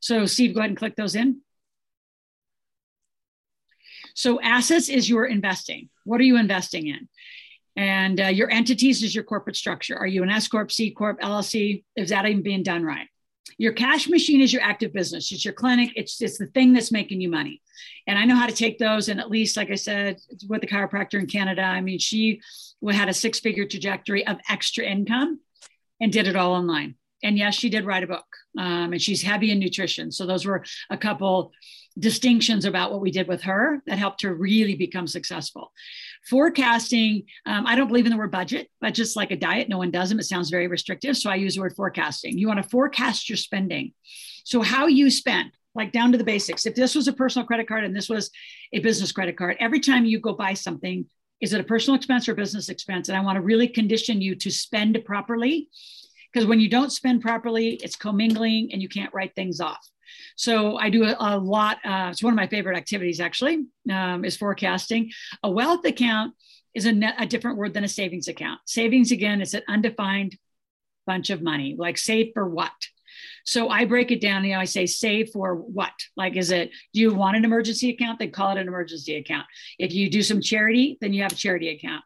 So, 0.00 0.26
Steve, 0.26 0.54
go 0.54 0.60
ahead 0.60 0.70
and 0.70 0.78
click 0.78 0.96
those 0.96 1.14
in. 1.14 1.40
So, 4.14 4.40
assets 4.40 4.88
is 4.88 5.08
your 5.08 5.26
investing. 5.26 5.88
What 6.04 6.20
are 6.20 6.24
you 6.24 6.36
investing 6.36 6.86
in? 6.86 7.08
And 7.76 8.20
uh, 8.20 8.26
your 8.26 8.50
entities 8.50 9.02
is 9.02 9.14
your 9.14 9.24
corporate 9.24 9.56
structure. 9.56 9.96
Are 9.96 10.06
you 10.06 10.22
an 10.22 10.30
S 10.30 10.48
Corp, 10.48 10.72
C 10.72 10.90
Corp, 10.90 11.20
LLC? 11.20 11.84
Is 11.96 12.10
that 12.10 12.26
even 12.26 12.42
being 12.42 12.62
done 12.62 12.84
right? 12.84 13.08
Your 13.58 13.72
cash 13.72 14.08
machine 14.08 14.40
is 14.40 14.52
your 14.52 14.62
active 14.62 14.92
business. 14.92 15.32
It's 15.32 15.44
your 15.44 15.54
clinic. 15.54 15.90
It's 15.96 16.20
it's 16.22 16.38
the 16.38 16.46
thing 16.46 16.72
that's 16.72 16.92
making 16.92 17.20
you 17.20 17.30
money. 17.30 17.62
And 18.06 18.18
I 18.18 18.24
know 18.24 18.36
how 18.36 18.46
to 18.46 18.54
take 18.54 18.78
those 18.78 19.08
and 19.08 19.20
at 19.20 19.30
least, 19.30 19.56
like 19.56 19.70
I 19.70 19.74
said, 19.74 20.20
with 20.48 20.60
the 20.60 20.66
chiropractor 20.66 21.18
in 21.18 21.26
Canada, 21.26 21.62
I 21.62 21.80
mean, 21.80 21.98
she 21.98 22.40
had 22.90 23.08
a 23.08 23.14
six 23.14 23.40
figure 23.40 23.66
trajectory 23.66 24.26
of 24.26 24.38
extra 24.48 24.84
income 24.84 25.40
and 26.00 26.12
did 26.12 26.26
it 26.26 26.36
all 26.36 26.52
online. 26.52 26.94
And 27.22 27.36
yes, 27.36 27.54
she 27.54 27.68
did 27.68 27.84
write 27.84 28.02
a 28.02 28.06
book, 28.06 28.24
um, 28.58 28.92
and 28.92 29.02
she's 29.02 29.20
heavy 29.22 29.50
in 29.50 29.58
nutrition. 29.58 30.10
So 30.10 30.24
those 30.26 30.46
were 30.46 30.64
a 30.88 30.96
couple 30.96 31.52
distinctions 31.98 32.64
about 32.64 32.92
what 32.92 33.02
we 33.02 33.10
did 33.10 33.28
with 33.28 33.42
her 33.42 33.82
that 33.86 33.98
helped 33.98 34.22
her 34.22 34.34
really 34.34 34.74
become 34.74 35.06
successful. 35.06 35.72
Forecasting, 36.28 37.24
um, 37.46 37.66
I 37.66 37.74
don't 37.74 37.88
believe 37.88 38.06
in 38.06 38.12
the 38.12 38.18
word 38.18 38.30
budget, 38.30 38.68
but 38.80 38.94
just 38.94 39.16
like 39.16 39.30
a 39.30 39.36
diet, 39.36 39.68
no 39.68 39.78
one 39.78 39.90
does 39.90 40.10
them. 40.10 40.18
It 40.18 40.24
sounds 40.24 40.50
very 40.50 40.68
restrictive. 40.68 41.16
So 41.16 41.30
I 41.30 41.36
use 41.36 41.54
the 41.54 41.62
word 41.62 41.74
forecasting. 41.74 42.38
You 42.38 42.46
want 42.46 42.62
to 42.62 42.68
forecast 42.68 43.28
your 43.28 43.36
spending. 43.36 43.92
So, 44.44 44.62
how 44.62 44.86
you 44.86 45.10
spend, 45.10 45.52
like 45.74 45.92
down 45.92 46.12
to 46.12 46.18
the 46.18 46.24
basics. 46.24 46.66
If 46.66 46.74
this 46.74 46.94
was 46.94 47.08
a 47.08 47.12
personal 47.12 47.46
credit 47.46 47.68
card 47.68 47.84
and 47.84 47.94
this 47.94 48.08
was 48.08 48.30
a 48.72 48.80
business 48.80 49.12
credit 49.12 49.36
card, 49.36 49.56
every 49.60 49.80
time 49.80 50.04
you 50.04 50.20
go 50.20 50.32
buy 50.32 50.54
something, 50.54 51.06
is 51.40 51.52
it 51.52 51.60
a 51.60 51.64
personal 51.64 51.96
expense 51.96 52.28
or 52.28 52.34
business 52.34 52.68
expense? 52.68 53.08
And 53.08 53.16
I 53.16 53.22
want 53.22 53.36
to 53.36 53.42
really 53.42 53.68
condition 53.68 54.20
you 54.20 54.34
to 54.36 54.50
spend 54.50 54.98
properly 55.04 55.68
because 56.32 56.46
when 56.46 56.60
you 56.60 56.68
don't 56.68 56.92
spend 56.92 57.22
properly, 57.22 57.80
it's 57.82 57.96
commingling 57.96 58.70
and 58.72 58.82
you 58.82 58.88
can't 58.88 59.12
write 59.14 59.34
things 59.34 59.60
off. 59.60 59.88
So 60.36 60.76
I 60.76 60.90
do 60.90 61.04
a, 61.04 61.16
a 61.18 61.38
lot. 61.38 61.78
Uh, 61.84 62.08
it's 62.10 62.22
one 62.22 62.32
of 62.32 62.36
my 62.36 62.46
favorite 62.46 62.76
activities, 62.76 63.20
actually, 63.20 63.66
um, 63.90 64.24
is 64.24 64.36
forecasting. 64.36 65.10
A 65.42 65.50
wealth 65.50 65.84
account 65.84 66.34
is 66.74 66.86
a, 66.86 66.92
net, 66.92 67.14
a 67.18 67.26
different 67.26 67.58
word 67.58 67.74
than 67.74 67.84
a 67.84 67.88
savings 67.88 68.28
account. 68.28 68.60
Savings, 68.66 69.12
again, 69.12 69.40
is 69.40 69.54
an 69.54 69.62
undefined 69.68 70.36
bunch 71.06 71.30
of 71.30 71.42
money, 71.42 71.74
like 71.78 71.98
save 71.98 72.30
for 72.34 72.48
what? 72.48 72.72
So 73.44 73.68
I 73.68 73.84
break 73.84 74.10
it 74.10 74.20
down. 74.20 74.44
You 74.44 74.54
know, 74.54 74.60
I 74.60 74.64
say 74.64 74.86
save 74.86 75.30
for 75.32 75.56
what? 75.56 75.92
Like, 76.16 76.36
is 76.36 76.50
it, 76.50 76.70
do 76.94 77.00
you 77.00 77.14
want 77.14 77.36
an 77.36 77.44
emergency 77.44 77.90
account? 77.90 78.18
Then 78.18 78.30
call 78.30 78.56
it 78.56 78.60
an 78.60 78.68
emergency 78.68 79.16
account. 79.16 79.46
If 79.78 79.92
you 79.92 80.08
do 80.08 80.22
some 80.22 80.40
charity, 80.40 80.98
then 81.00 81.12
you 81.12 81.22
have 81.22 81.32
a 81.32 81.36
charity 81.36 81.70
account. 81.70 82.04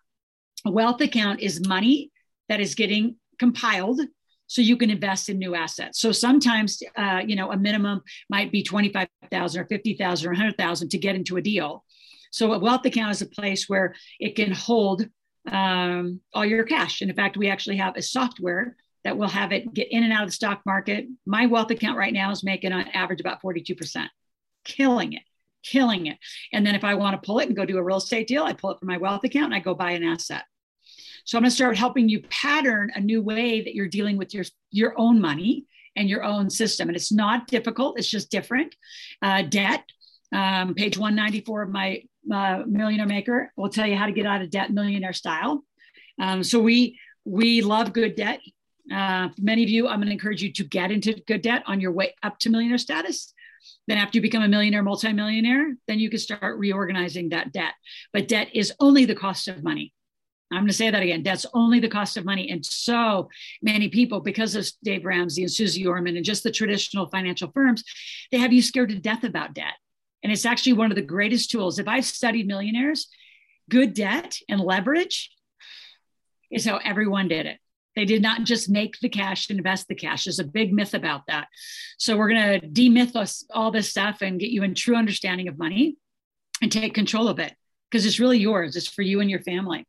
A 0.64 0.70
wealth 0.70 1.00
account 1.00 1.40
is 1.40 1.66
money 1.66 2.10
that 2.48 2.60
is 2.60 2.74
getting 2.74 3.16
compiled 3.38 4.00
so 4.46 4.62
you 4.62 4.76
can 4.76 4.90
invest 4.90 5.28
in 5.28 5.38
new 5.38 5.54
assets. 5.54 6.00
So 6.00 6.12
sometimes, 6.12 6.82
uh, 6.96 7.22
you 7.26 7.36
know, 7.36 7.50
a 7.50 7.56
minimum 7.56 8.02
might 8.28 8.52
be 8.52 8.62
25,000 8.62 9.60
or 9.60 9.64
50,000 9.66 10.26
or 10.26 10.30
100,000 10.30 10.88
to 10.88 10.98
get 10.98 11.16
into 11.16 11.36
a 11.36 11.42
deal. 11.42 11.84
So 12.30 12.52
a 12.52 12.58
wealth 12.58 12.84
account 12.84 13.12
is 13.12 13.22
a 13.22 13.26
place 13.26 13.68
where 13.68 13.94
it 14.18 14.36
can 14.36 14.52
hold 14.52 15.06
um, 15.50 16.20
all 16.32 16.44
your 16.44 16.64
cash. 16.64 17.00
And 17.00 17.10
in 17.10 17.16
fact, 17.16 17.36
we 17.36 17.48
actually 17.48 17.76
have 17.76 17.96
a 17.96 18.02
software 18.02 18.76
that 19.04 19.16
will 19.16 19.28
have 19.28 19.52
it 19.52 19.72
get 19.72 19.92
in 19.92 20.02
and 20.02 20.12
out 20.12 20.22
of 20.22 20.28
the 20.28 20.32
stock 20.32 20.62
market. 20.66 21.06
My 21.26 21.46
wealth 21.46 21.70
account 21.70 21.98
right 21.98 22.12
now 22.12 22.30
is 22.30 22.42
making 22.42 22.72
on 22.72 22.88
average 22.88 23.20
about 23.20 23.42
42%, 23.42 24.08
killing 24.64 25.12
it, 25.12 25.22
killing 25.62 26.06
it. 26.06 26.18
And 26.52 26.66
then 26.66 26.74
if 26.74 26.84
I 26.84 26.94
want 26.94 27.20
to 27.20 27.24
pull 27.24 27.38
it 27.38 27.48
and 27.48 27.56
go 27.56 27.66
do 27.66 27.78
a 27.78 27.82
real 27.82 27.98
estate 27.98 28.26
deal, 28.26 28.44
I 28.44 28.54
pull 28.54 28.70
it 28.70 28.78
from 28.78 28.88
my 28.88 28.96
wealth 28.96 29.24
account 29.24 29.46
and 29.46 29.54
I 29.54 29.60
go 29.60 29.74
buy 29.74 29.92
an 29.92 30.04
asset. 30.04 30.44
So 31.24 31.38
I'm 31.38 31.42
going 31.42 31.50
to 31.50 31.54
start 31.54 31.76
helping 31.76 32.08
you 32.08 32.22
pattern 32.30 32.90
a 32.94 33.00
new 33.00 33.22
way 33.22 33.62
that 33.62 33.74
you're 33.74 33.88
dealing 33.88 34.16
with 34.16 34.34
your, 34.34 34.44
your 34.70 34.94
own 34.98 35.20
money 35.20 35.66
and 35.96 36.08
your 36.08 36.24
own 36.24 36.50
system. 36.50 36.88
And 36.88 36.96
it's 36.96 37.12
not 37.12 37.46
difficult, 37.46 37.98
it's 37.98 38.08
just 38.08 38.30
different. 38.30 38.74
Uh, 39.22 39.42
debt, 39.42 39.84
um, 40.32 40.74
page 40.74 40.98
194 40.98 41.62
of 41.62 41.70
my 41.70 42.02
uh, 42.32 42.62
Millionaire 42.66 43.06
Maker 43.06 43.52
will 43.56 43.68
tell 43.68 43.86
you 43.86 43.96
how 43.96 44.06
to 44.06 44.12
get 44.12 44.26
out 44.26 44.42
of 44.42 44.50
debt 44.50 44.72
millionaire 44.72 45.12
style. 45.12 45.64
Um, 46.20 46.42
so 46.42 46.60
we 46.60 46.98
we 47.24 47.62
love 47.62 47.92
good 47.92 48.16
debt. 48.16 48.40
Uh, 48.92 49.28
many 49.38 49.62
of 49.62 49.70
you, 49.70 49.88
I'm 49.88 49.96
going 49.96 50.08
to 50.08 50.12
encourage 50.12 50.42
you 50.42 50.52
to 50.52 50.64
get 50.64 50.90
into 50.90 51.14
good 51.26 51.42
debt 51.42 51.62
on 51.66 51.80
your 51.80 51.92
way 51.92 52.14
up 52.22 52.38
to 52.40 52.50
millionaire 52.50 52.78
status. 52.78 53.32
Then, 53.86 53.96
after 53.96 54.18
you 54.18 54.22
become 54.22 54.42
a 54.42 54.48
millionaire, 54.48 54.82
multimillionaire, 54.82 55.74
then 55.88 55.98
you 55.98 56.10
can 56.10 56.18
start 56.18 56.58
reorganizing 56.58 57.30
that 57.30 57.52
debt. 57.52 57.72
But 58.12 58.28
debt 58.28 58.48
is 58.52 58.74
only 58.78 59.06
the 59.06 59.14
cost 59.14 59.48
of 59.48 59.64
money. 59.64 59.93
I'm 60.54 60.62
going 60.62 60.68
to 60.68 60.74
say 60.74 60.90
that 60.90 61.02
again. 61.02 61.22
Debt's 61.22 61.46
only 61.54 61.80
the 61.80 61.88
cost 61.88 62.16
of 62.16 62.24
money. 62.24 62.50
And 62.50 62.64
so 62.64 63.28
many 63.62 63.88
people, 63.88 64.20
because 64.20 64.54
of 64.54 64.66
Dave 64.82 65.04
Ramsey 65.04 65.42
and 65.42 65.50
Susie 65.50 65.86
Orman 65.86 66.16
and 66.16 66.24
just 66.24 66.42
the 66.42 66.50
traditional 66.50 67.08
financial 67.08 67.50
firms, 67.52 67.84
they 68.30 68.38
have 68.38 68.52
you 68.52 68.62
scared 68.62 68.90
to 68.90 68.98
death 68.98 69.24
about 69.24 69.54
debt. 69.54 69.74
And 70.22 70.32
it's 70.32 70.46
actually 70.46 70.74
one 70.74 70.90
of 70.90 70.96
the 70.96 71.02
greatest 71.02 71.50
tools. 71.50 71.78
If 71.78 71.88
I've 71.88 72.04
studied 72.04 72.46
millionaires, 72.46 73.08
good 73.68 73.94
debt 73.94 74.38
and 74.48 74.60
leverage 74.60 75.30
is 76.50 76.64
how 76.64 76.78
everyone 76.78 77.28
did 77.28 77.46
it. 77.46 77.58
They 77.96 78.04
did 78.04 78.22
not 78.22 78.44
just 78.44 78.68
make 78.68 78.98
the 78.98 79.08
cash 79.08 79.50
invest 79.50 79.86
the 79.88 79.94
cash. 79.94 80.24
There's 80.24 80.38
a 80.38 80.44
big 80.44 80.72
myth 80.72 80.94
about 80.94 81.22
that. 81.28 81.48
So 81.98 82.16
we're 82.16 82.30
going 82.30 82.60
to 82.60 82.66
demyth 82.66 83.14
us 83.14 83.44
all 83.50 83.70
this 83.70 83.90
stuff 83.90 84.20
and 84.20 84.40
get 84.40 84.50
you 84.50 84.62
in 84.62 84.74
true 84.74 84.96
understanding 84.96 85.48
of 85.48 85.58
money 85.58 85.96
and 86.60 86.72
take 86.72 86.94
control 86.94 87.28
of 87.28 87.38
it 87.38 87.54
because 87.90 88.06
it's 88.06 88.18
really 88.18 88.38
yours. 88.38 88.74
It's 88.76 88.88
for 88.88 89.02
you 89.02 89.20
and 89.20 89.30
your 89.30 89.40
family. 89.40 89.86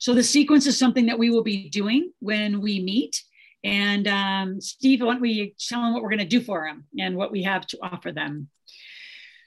So 0.00 0.14
the 0.14 0.22
sequence 0.22 0.66
is 0.66 0.78
something 0.78 1.06
that 1.06 1.18
we 1.18 1.30
will 1.30 1.42
be 1.42 1.68
doing 1.68 2.10
when 2.20 2.62
we 2.62 2.80
meet. 2.80 3.22
And 3.62 4.08
um, 4.08 4.60
Steve, 4.60 5.02
why 5.02 5.12
don't 5.12 5.20
we 5.20 5.54
tell 5.58 5.82
them 5.82 5.92
what 5.92 6.02
we're 6.02 6.08
going 6.08 6.20
to 6.20 6.24
do 6.24 6.40
for 6.40 6.66
them 6.66 6.86
and 6.98 7.16
what 7.16 7.30
we 7.30 7.42
have 7.42 7.66
to 7.68 7.78
offer 7.82 8.10
them? 8.10 8.48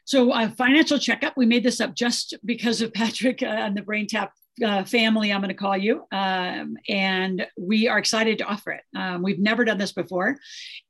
So 0.05 0.31
a 0.31 0.49
financial 0.49 0.99
checkup, 0.99 1.35
we 1.35 1.47
made 1.47 1.63
this 1.63 1.81
up 1.81 1.95
just 1.95 2.35
because 2.45 2.81
of 2.81 2.93
Patrick 2.93 3.41
uh, 3.41 3.47
and 3.47 3.75
the 3.75 3.81
BrainTap 3.81 4.29
uh, 4.63 4.83
family, 4.83 5.33
I'm 5.33 5.41
going 5.41 5.49
to 5.49 5.55
call 5.55 5.75
you. 5.75 6.03
Um, 6.11 6.77
and 6.87 7.47
we 7.57 7.87
are 7.87 7.97
excited 7.97 8.37
to 8.37 8.43
offer 8.43 8.73
it. 8.73 8.83
Um, 8.95 9.23
we've 9.23 9.39
never 9.39 9.65
done 9.65 9.79
this 9.79 9.93
before. 9.93 10.37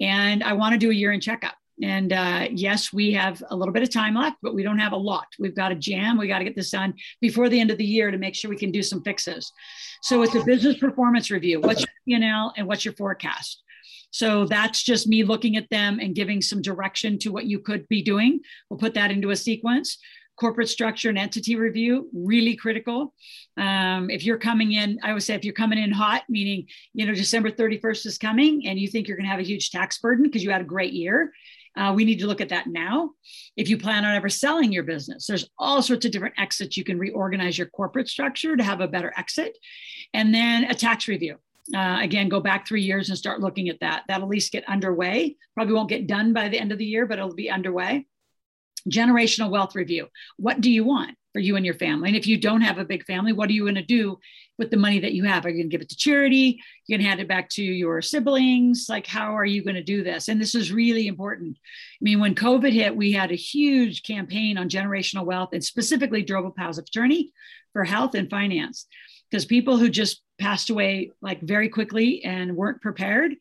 And 0.02 0.44
I 0.44 0.54
want 0.54 0.74
to 0.74 0.78
do 0.78 0.92
a 0.92 0.94
year 0.94 1.14
in 1.14 1.22
checkup. 1.22 1.56
And 1.84 2.14
uh, 2.14 2.48
yes, 2.50 2.94
we 2.94 3.12
have 3.12 3.44
a 3.50 3.56
little 3.56 3.74
bit 3.74 3.84
of 3.84 3.92
time 3.92 4.16
left, 4.16 4.38
but 4.42 4.56
we 4.56 4.64
don't 4.64 4.80
have 4.80 4.94
a 4.94 4.98
lot. 4.98 5.28
We've 5.38 5.56
got 5.56 5.74
a 5.74 5.76
jam. 5.76 6.18
We 6.18 6.30
got 6.30 6.38
to 6.38 6.46
get 6.46 6.56
this 6.56 6.72
done 6.72 6.94
before 7.20 7.50
the 7.50 7.60
end 7.60 7.72
of 7.72 7.78
the 7.78 7.86
year 7.86 8.10
to 8.10 8.18
make 8.18 8.36
sure 8.36 8.50
we 8.50 8.56
can 8.56 8.72
do 8.72 8.82
some 8.82 9.04
fixes. 9.04 9.52
So 10.02 10.22
it's 10.22 10.34
a 10.34 10.44
business 10.46 10.78
performance 10.78 11.30
review. 11.30 11.60
What's 11.60 11.82
your 11.82 12.20
P&L 12.20 12.54
and 12.56 12.68
what's 12.68 12.86
your 12.86 12.94
forecast? 12.94 13.64
So 14.12 14.46
that's 14.46 14.82
just 14.82 15.08
me 15.08 15.24
looking 15.24 15.58
at 15.58 15.70
them 15.70 16.00
and 16.00 16.16
giving 16.16 16.42
some 16.42 16.62
direction 16.62 17.20
to 17.20 17.30
what 17.34 17.48
you 17.48 17.60
could 17.60 17.86
be 17.90 18.02
doing. 18.02 18.40
We'll 18.70 18.80
put 18.80 18.94
that 18.94 19.12
into 19.12 19.32
a 19.32 19.36
sequence 19.36 19.98
corporate 20.40 20.70
structure 20.70 21.10
and 21.10 21.18
entity 21.18 21.56
review 21.56 22.10
really 22.12 22.56
critical 22.56 23.14
um, 23.58 24.10
if 24.10 24.26
you're 24.26 24.38
coming 24.38 24.72
in 24.72 25.00
i 25.04 25.14
would 25.14 25.22
say 25.22 25.36
if 25.36 25.46
you're 25.46 25.54
coming 25.54 25.78
in 25.78 25.92
hot 25.92 26.24
meaning 26.28 26.66
you 26.94 27.06
know 27.06 27.14
december 27.14 27.52
31st 27.52 28.06
is 28.08 28.18
coming 28.18 28.66
and 28.66 28.80
you 28.80 28.88
think 28.88 29.08
you're 29.08 29.16
going 29.16 29.26
to 29.26 29.32
have 29.32 29.40
a 29.40 29.44
huge 29.44 29.70
tax 29.70 30.00
burden 30.00 30.24
because 30.24 30.44
you 30.44 30.50
had 30.50 30.62
a 30.62 30.66
great 30.66 30.94
year 30.94 31.32
uh, 31.76 31.94
we 31.96 32.06
need 32.06 32.20
to 32.20 32.28
look 32.28 32.42
at 32.42 32.50
that 32.50 32.68
now. 32.68 33.12
If 33.58 33.70
you 33.70 33.78
plan 33.78 34.06
on 34.06 34.16
ever 34.16 34.30
selling 34.30 34.72
your 34.72 34.84
business, 34.84 35.26
there's 35.26 35.50
all 35.58 35.82
sorts 35.82 36.06
of 36.06 36.12
different 36.12 36.36
exits. 36.38 36.78
You 36.78 36.84
can 36.84 37.00
reorganize 37.00 37.58
your 37.58 37.68
corporate 37.68 38.08
structure 38.08 38.56
to 38.56 38.64
have 38.64 38.82
a 38.82 38.88
better 38.88 39.14
exit. 39.18 39.58
And 40.14 40.34
then 40.34 40.66
a 40.66 40.76
tax 40.76 41.08
review. 41.08 41.38
Uh, 41.74 42.00
again, 42.02 42.30
go 42.30 42.40
back 42.40 42.68
three 42.68 42.82
years 42.82 43.10
and 43.10 43.18
start 43.18 43.40
looking 43.40 43.70
at 43.70 43.80
that. 43.80 44.04
That'll 44.08 44.26
at 44.26 44.30
least 44.30 44.52
get 44.52 44.68
underway. 44.68 45.38
Probably 45.56 45.74
won't 45.74 45.90
get 45.90 46.08
done 46.08 46.34
by 46.34 46.50
the 46.50 46.60
end 46.60 46.72
of 46.72 46.78
the 46.78 46.86
year, 46.86 47.06
but 47.06 47.18
it'll 47.18 47.34
be 47.34 47.50
underway. 47.50 48.06
Generational 48.90 49.50
wealth 49.50 49.76
review. 49.76 50.08
What 50.38 50.60
do 50.60 50.70
you 50.70 50.84
want 50.84 51.18
for 51.34 51.40
you 51.40 51.56
and 51.56 51.66
your 51.66 51.76
family? 51.76 52.10
And 52.10 52.18
if 52.18 52.28
you 52.28 52.38
don't 52.38 52.62
have 52.62 52.78
a 52.78 52.86
big 52.86 53.06
family, 53.06 53.34
what 53.34 53.50
are 53.50 53.54
you 53.54 53.64
going 53.64 53.76
to 53.76 53.82
do 53.82 54.20
with 54.58 54.72
the 54.72 54.78
money 54.78 55.00
that 55.00 55.14
you 55.14 55.24
have? 55.24 55.46
Are 55.46 55.50
you 55.50 55.56
going 55.56 55.70
to 55.70 55.72
give 55.72 55.82
it 55.82 55.90
to 55.90 55.98
charity? 55.98 56.62
You're 56.86 56.98
going 56.98 57.04
to 57.04 57.10
hand 57.10 57.20
it 57.20 57.28
back 57.28 57.50
to 57.50 57.64
your 57.64 58.02
siblings? 58.02 58.86
Like, 58.88 59.08
how 59.08 59.36
are 59.36 59.46
you 59.46 59.64
going 59.64 59.76
to 59.76 59.84
do 59.84 60.04
this? 60.04 60.28
And 60.28 60.40
this 60.40 60.56
is 60.56 60.72
really 60.72 61.08
important. 61.08 61.58
I 61.58 62.02
mean, 62.02 62.20
when 62.20 62.36
COVID 62.36 62.72
hit, 62.72 62.96
we 62.96 63.12
had 63.12 63.32
a 63.32 63.36
huge 63.36 64.04
campaign 64.04 64.58
on 64.58 64.70
generational 64.70 65.26
wealth 65.26 65.50
and 65.54 65.64
specifically 65.64 66.22
drove 66.22 66.46
a 66.46 66.52
powers 66.52 66.78
of 66.78 66.86
attorney 66.86 67.34
for 67.74 67.84
health 67.84 68.14
and 68.14 68.30
finance 68.30 68.86
because 69.30 69.46
people 69.46 69.78
who 69.78 69.90
just 69.90 70.22
passed 70.40 70.70
away 70.70 71.12
like 71.22 71.42
very 71.42 71.70
quickly 71.70 72.24
and 72.24 72.56
weren't 72.56 72.82
prepared 72.82 73.34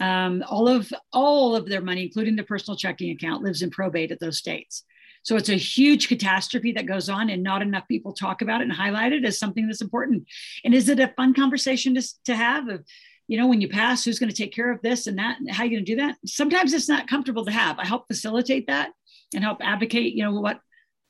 um, 0.00 0.42
all 0.48 0.68
of 0.68 0.92
all 1.12 1.54
of 1.56 1.68
their 1.68 1.80
money 1.80 2.02
including 2.02 2.36
their 2.36 2.44
personal 2.44 2.76
checking 2.76 3.10
account 3.10 3.42
lives 3.42 3.62
in 3.62 3.70
probate 3.70 4.12
at 4.12 4.20
those 4.20 4.38
states 4.38 4.84
so 5.22 5.36
it's 5.36 5.48
a 5.48 5.54
huge 5.54 6.08
catastrophe 6.08 6.72
that 6.72 6.86
goes 6.86 7.08
on, 7.08 7.30
and 7.30 7.42
not 7.42 7.62
enough 7.62 7.88
people 7.88 8.12
talk 8.12 8.42
about 8.42 8.60
it 8.60 8.64
and 8.64 8.72
highlight 8.72 9.12
it 9.12 9.24
as 9.24 9.38
something 9.38 9.66
that's 9.66 9.82
important. 9.82 10.24
And 10.64 10.74
is 10.74 10.88
it 10.88 11.00
a 11.00 11.12
fun 11.16 11.34
conversation 11.34 11.94
to, 11.94 12.02
to 12.24 12.34
have? 12.34 12.68
Of, 12.68 12.84
you 13.28 13.38
know, 13.38 13.46
when 13.46 13.60
you 13.60 13.68
pass, 13.68 14.04
who's 14.04 14.18
going 14.18 14.30
to 14.30 14.36
take 14.36 14.52
care 14.52 14.70
of 14.70 14.82
this 14.82 15.06
and 15.06 15.18
that? 15.18 15.38
And 15.38 15.50
how 15.50 15.62
are 15.62 15.66
you 15.66 15.76
going 15.76 15.84
to 15.84 15.92
do 15.92 16.00
that? 16.00 16.16
Sometimes 16.26 16.72
it's 16.72 16.88
not 16.88 17.06
comfortable 17.06 17.44
to 17.44 17.52
have. 17.52 17.78
I 17.78 17.86
help 17.86 18.06
facilitate 18.06 18.66
that 18.66 18.90
and 19.34 19.44
help 19.44 19.58
advocate, 19.62 20.14
you 20.14 20.24
know, 20.24 20.40
what 20.40 20.60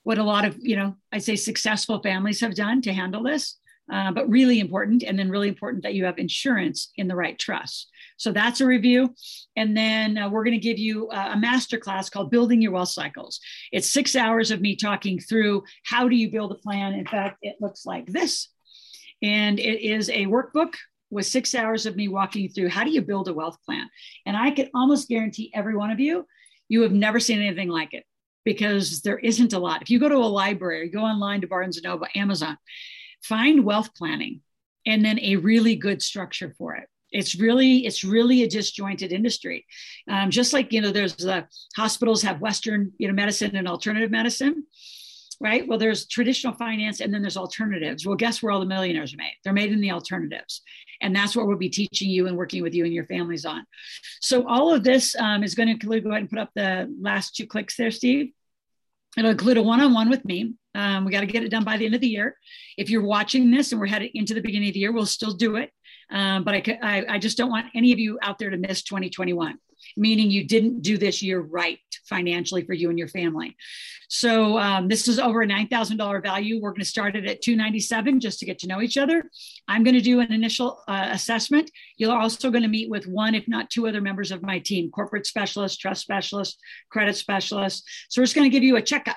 what 0.05 0.19
a 0.19 0.25
lot 0.25 0.45
of, 0.45 0.57
you 0.59 0.77
know, 0.77 0.97
I'd 1.13 1.23
say 1.23 1.37
successful 1.37 2.03
families 2.03 2.41
have 2.41 2.55
done 2.55 2.83
to 2.83 2.93
handle 2.93 3.23
this. 3.23 3.59
Uh, 3.91 4.13
but 4.13 4.29
really 4.29 4.61
important, 4.61 5.03
and 5.03 5.19
then 5.19 5.29
really 5.29 5.49
important 5.49 5.83
that 5.83 5.95
you 5.95 6.05
have 6.05 6.19
insurance 6.19 6.93
in 6.97 7.09
the 7.09 7.17
right 7.17 7.39
trust. 7.39 7.91
So 8.17 8.31
that's 8.31 8.61
a 8.61 8.67
review. 8.67 9.15
And 9.57 9.77
then 9.77 10.17
uh, 10.17 10.31
we're 10.31 10.45
going 10.45 10.59
to 10.59 10.63
give 10.63 10.79
you 10.79 11.11
a 11.11 11.37
master 11.37 11.79
class 11.79 12.09
called 12.09 12.31
Building 12.31 12.63
Your 12.63 12.73
Wealth 12.73 12.91
Cycles. 12.91 13.41
It's 13.73 13.91
six 13.91 14.15
hours 14.15 14.51
of 14.51 14.61
me 14.61 14.77
talking 14.77 15.19
through 15.19 15.65
how 15.85 16.09
do 16.09 16.15
you 16.15 16.31
build 16.31 16.53
a 16.53 16.57
plan. 16.57 16.95
In 16.95 17.07
fact, 17.07 17.39
it 17.43 17.57
looks 17.61 17.85
like 17.85 18.07
this. 18.07 18.49
And 19.23 19.59
it 19.59 19.85
is 19.85 20.09
a 20.11 20.27
workbook 20.27 20.75
with 21.11 21.27
six 21.27 21.55
hours 21.55 21.85
of 21.85 21.97
me 21.97 22.09
walking 22.09 22.49
through 22.49 22.69
how 22.69 22.85
do 22.85 22.91
you 22.91 23.03
build 23.03 23.29
a 23.29 23.35
wealth 23.35 23.59
plan. 23.67 23.89
And 24.25 24.37
I 24.37 24.53
can 24.53 24.71
almost 24.75 25.09
guarantee 25.09 25.51
every 25.55 25.77
one 25.77 25.91
of 25.91 26.01
you, 26.01 26.27
you 26.69 26.83
have 26.83 26.93
never 26.93 27.21
seen 27.21 27.43
anything 27.43 27.69
like 27.69 27.93
it 27.93 28.05
because 28.45 29.03
there 29.03 29.19
isn't 29.19 29.53
a 29.53 29.59
lot. 29.59 29.83
If 29.83 29.91
you 29.91 29.99
go 29.99 30.09
to 30.09 30.17
a 30.17 30.37
library, 30.41 30.89
go 30.89 31.01
online 31.01 31.41
to 31.43 31.47
Barnes 31.47 31.77
and 31.77 31.85
Noble, 31.85 32.07
Amazon, 32.15 32.57
find 33.23 33.65
wealth 33.65 33.95
planning 33.95 34.41
and 34.87 35.05
then 35.05 35.19
a 35.21 35.37
really 35.37 35.77
good 35.77 36.03
structure 36.03 36.55
for 36.59 36.75
it. 36.75 36.89
It's 37.11 37.35
really 37.35 37.85
it's 37.87 38.05
really 38.05 38.43
a 38.43 38.49
disjointed 38.49 39.13
industry. 39.13 39.67
Um, 40.09 40.31
just 40.31 40.53
like 40.53 40.73
you 40.73 40.81
know 40.81 40.91
there's 40.91 41.15
the 41.17 41.47
hospitals 41.77 42.23
have 42.23 42.41
western 42.41 42.93
you 42.99 43.09
know 43.09 43.15
medicine 43.15 43.55
and 43.57 43.69
alternative 43.69 44.11
medicine 44.11 44.65
right? 45.43 45.67
Well 45.67 45.79
there's 45.79 46.07
traditional 46.07 46.55
finance 46.55 47.01
and 47.01 47.13
then 47.13 47.21
there's 47.21 47.37
alternatives. 47.37 48.07
Well 48.07 48.17
guess 48.17 48.43
where 48.43 48.53
all 48.53 48.61
the 48.61 48.67
millionaires 48.67 49.13
are 49.13 49.19
made? 49.19 49.35
They're 49.43 49.53
made 49.53 49.73
in 49.73 49.81
the 49.81 49.91
alternatives. 49.91 50.63
And 51.01 51.15
that's 51.15 51.35
what 51.35 51.49
we'll 51.49 51.59
be 51.59 51.69
teaching 51.69 52.09
you 52.09 52.29
and 52.29 52.37
working 52.37 52.63
with 52.63 52.75
you 52.75 52.85
and 52.85 52.95
your 52.95 53.07
families 53.07 53.45
on. 53.45 53.67
So 54.21 54.47
all 54.47 54.73
of 54.73 54.85
this 54.85 55.17
um, 55.17 55.43
is 55.43 55.57
going 55.57 55.67
to 55.67 55.73
include 55.73 56.05
go 56.05 56.11
ahead 56.11 56.23
and 56.23 56.31
put 56.31 56.39
up 56.39 56.51
the 56.55 56.95
last 57.01 57.35
two 57.35 57.47
clicks 57.47 57.77
there 57.77 57.91
steve. 57.91 58.33
It'll 59.19 59.33
include 59.33 59.57
a 59.57 59.63
one-on-one 59.63 60.09
with 60.09 60.25
me 60.25 60.55
um, 60.75 61.05
we 61.05 61.13
got 61.13 61.21
to 61.21 61.27
get 61.27 61.43
it 61.43 61.51
done 61.51 61.65
by 61.65 61.77
the 61.77 61.85
end 61.85 61.95
of 61.95 62.01
the 62.01 62.09
year 62.09 62.37
if 62.77 62.91
you're 62.91 63.05
watching 63.05 63.51
this 63.51 63.73
and 63.73 63.81
we're 63.81 63.87
headed 63.87 64.11
into 64.15 64.35
the 64.35 64.41
beginning 64.41 64.69
of 64.69 64.75
the 64.75 64.81
year 64.81 64.93
we'll 64.93 65.07
still 65.07 65.33
do 65.33 65.57
it 65.57 65.71
um, 66.11 66.45
but 66.45 66.55
I, 66.55 66.79
I, 66.83 67.05
I 67.15 67.19
just 67.19 67.37
don't 67.37 67.51
want 67.51 67.67
any 67.75 67.93
of 67.93 67.99
you 67.99 68.19
out 68.23 68.39
there 68.39 68.51
to 68.51 68.57
miss 68.57 68.83
2021 68.83 69.59
meaning 69.97 70.31
you 70.31 70.45
didn't 70.45 70.83
do 70.83 70.99
this 70.99 71.23
year 71.23 71.41
right 71.41 71.79
financially 72.09 72.65
for 72.65 72.73
you 72.73 72.91
and 72.91 72.99
your 72.99 73.09
family. 73.09 73.57
So 74.09 74.59
um, 74.59 74.89
this 74.89 75.09
is 75.09 75.19
over 75.19 75.43
a 75.43 75.47
$9,000 75.47 76.23
value. 76.23 76.61
We're 76.61 76.71
going 76.71 76.81
to 76.81 76.87
start 76.87 77.17
it 77.17 77.27
at 77.27 77.41
297 77.41 78.21
just 78.21 78.39
to 78.41 78.47
get 78.47 78.59
to 78.61 78.67
know 78.67 78.83
each 78.83 78.99
other. 78.99 79.31
I'm 79.69 79.85
going 79.85 79.95
to 79.95 80.01
do 80.01 80.21
an 80.21 80.33
initial 80.33 80.83
uh, 80.87 81.09
assessment. 81.11 81.71
You're 81.97 82.17
also 82.17 82.51
going 82.51 82.63
to 82.63 82.69
meet 82.69 82.91
with 82.91 83.07
one, 83.07 83.35
if 83.35 83.49
not 83.49 83.71
two 83.71 83.89
other 83.89 84.01
members 84.01 84.31
of 84.31 84.43
my 84.43 84.59
team, 84.59 84.91
corporate 84.91 85.27
specialist, 85.27 85.81
trust 85.81 86.03
specialist, 86.03 86.59
credit 86.91 87.17
specialist. 87.17 87.89
So 88.11 88.21
we're 88.21 88.27
just 88.27 88.35
going 88.35 88.51
to 88.51 88.55
give 88.55 88.65
you 88.65 88.77
a 88.77 88.83
checkup. 88.83 89.17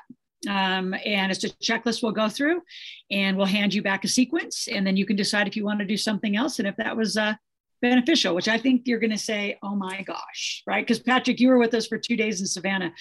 Um, 0.49 0.93
and 1.05 1.31
it's 1.31 1.43
a 1.43 1.49
checklist 1.49 2.03
we'll 2.03 2.11
go 2.11 2.29
through 2.29 2.61
and 3.09 3.35
we'll 3.35 3.45
hand 3.47 3.73
you 3.73 3.81
back 3.81 4.03
a 4.03 4.07
sequence 4.07 4.67
and 4.67 4.85
then 4.85 4.95
you 4.95 5.05
can 5.05 5.15
decide 5.15 5.47
if 5.47 5.55
you 5.55 5.65
want 5.65 5.79
to 5.79 5.85
do 5.85 5.97
something 5.97 6.35
else 6.35 6.59
and 6.59 6.67
if 6.67 6.75
that 6.75 6.95
was 6.95 7.17
uh, 7.17 7.33
beneficial 7.81 8.35
which 8.35 8.47
i 8.47 8.57
think 8.57 8.83
you're 8.85 8.99
going 8.99 9.11
to 9.11 9.17
say 9.17 9.57
oh 9.63 9.75
my 9.75 10.01
gosh 10.03 10.63
right? 10.67 10.85
Because 10.85 10.99
patrick 10.99 11.39
you 11.39 11.49
were 11.49 11.57
with 11.57 11.73
us 11.73 11.87
for 11.87 11.97
two 11.97 12.15
days 12.15 12.41
in 12.41 12.47
savannah 12.47 12.91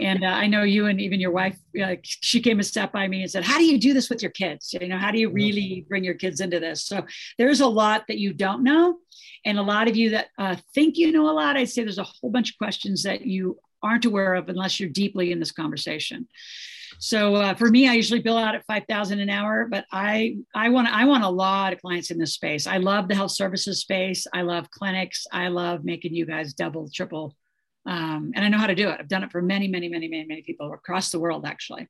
and 0.00 0.24
uh, 0.24 0.28
i 0.28 0.46
know 0.46 0.62
you 0.62 0.86
and 0.86 1.00
even 1.00 1.20
your 1.20 1.30
wife 1.30 1.58
uh, 1.82 1.96
she 2.02 2.40
came 2.40 2.58
and 2.58 2.66
sat 2.66 2.92
by 2.92 3.06
me 3.06 3.22
and 3.22 3.30
said 3.30 3.44
how 3.44 3.58
do 3.58 3.64
you 3.64 3.78
do 3.78 3.92
this 3.92 4.08
with 4.10 4.22
your 4.22 4.30
kids? 4.30 4.74
You 4.78 4.88
know 4.88 4.98
how 4.98 5.10
do 5.10 5.18
you 5.18 5.30
really 5.30 5.84
bring 5.88 6.04
your 6.04 6.14
kids 6.14 6.40
into 6.40 6.60
this? 6.60 6.84
So 6.84 7.04
there's 7.38 7.60
a 7.60 7.66
lot 7.66 8.04
that 8.08 8.18
you 8.18 8.32
don't 8.32 8.62
know 8.62 8.98
and 9.44 9.58
a 9.58 9.62
lot 9.62 9.88
of 9.88 9.96
you 9.96 10.10
that 10.10 10.28
uh, 10.38 10.56
think 10.74 10.96
you 10.96 11.12
know 11.12 11.30
a 11.30 11.32
lot 11.32 11.56
i'd 11.56 11.68
say 11.68 11.82
there's 11.82 11.98
a 11.98 12.04
whole 12.04 12.30
bunch 12.30 12.50
of 12.50 12.58
questions 12.58 13.02
that 13.02 13.22
you 13.22 13.58
aren't 13.82 14.04
aware 14.04 14.34
of 14.34 14.48
unless 14.48 14.78
you're 14.78 14.88
deeply 14.88 15.32
in 15.32 15.38
this 15.38 15.52
conversation 15.52 16.26
so 16.98 17.36
uh, 17.36 17.54
for 17.54 17.68
me, 17.68 17.88
I 17.88 17.92
usually 17.92 18.20
bill 18.20 18.36
out 18.36 18.54
at 18.54 18.64
five 18.66 18.84
thousand 18.88 19.20
an 19.20 19.30
hour, 19.30 19.66
but 19.70 19.84
I 19.92 20.36
I 20.54 20.68
want 20.70 20.88
I 20.88 21.04
want 21.04 21.24
a 21.24 21.28
lot 21.28 21.72
of 21.72 21.80
clients 21.80 22.10
in 22.10 22.18
this 22.18 22.34
space. 22.34 22.66
I 22.66 22.78
love 22.78 23.08
the 23.08 23.14
health 23.14 23.32
services 23.32 23.80
space. 23.80 24.26
I 24.32 24.42
love 24.42 24.70
clinics. 24.70 25.26
I 25.32 25.48
love 25.48 25.84
making 25.84 26.14
you 26.14 26.26
guys 26.26 26.54
double, 26.54 26.88
triple, 26.92 27.36
um, 27.86 28.32
and 28.34 28.44
I 28.44 28.48
know 28.48 28.58
how 28.58 28.66
to 28.66 28.74
do 28.74 28.88
it. 28.88 28.96
I've 28.98 29.08
done 29.08 29.22
it 29.22 29.30
for 29.30 29.42
many, 29.42 29.68
many, 29.68 29.88
many, 29.88 30.08
many, 30.08 30.24
many 30.24 30.42
people 30.42 30.72
across 30.72 31.10
the 31.10 31.20
world. 31.20 31.44
Actually, 31.44 31.88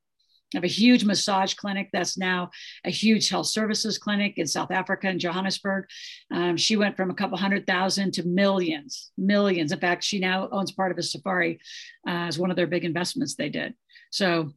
I 0.53 0.57
have 0.57 0.63
a 0.63 0.67
huge 0.67 1.05
massage 1.05 1.53
clinic 1.53 1.89
that's 1.93 2.17
now 2.17 2.49
a 2.83 2.89
huge 2.89 3.29
health 3.29 3.47
services 3.47 3.97
clinic 3.97 4.37
in 4.37 4.47
South 4.47 4.71
Africa 4.71 5.09
in 5.09 5.19
Johannesburg. 5.19 5.85
Um, 6.31 6.57
she 6.57 6.75
went 6.75 6.97
from 6.97 7.11
a 7.11 7.13
couple 7.13 7.37
hundred 7.37 7.67
thousand 7.67 8.13
to 8.13 8.23
millions, 8.23 9.11
millions. 9.17 9.71
In 9.71 9.79
fact, 9.79 10.03
she 10.03 10.19
now 10.19 10.49
owns 10.51 10.71
part 10.71 10.91
of 10.91 10.97
a 10.97 11.03
safari 11.03 11.59
uh, 12.07 12.27
as 12.27 12.39
one 12.39 12.49
of 12.49 12.55
their 12.55 12.67
big 12.67 12.83
investments 12.83 13.35
they 13.35 13.49
did. 13.49 13.75
So 14.11 14.51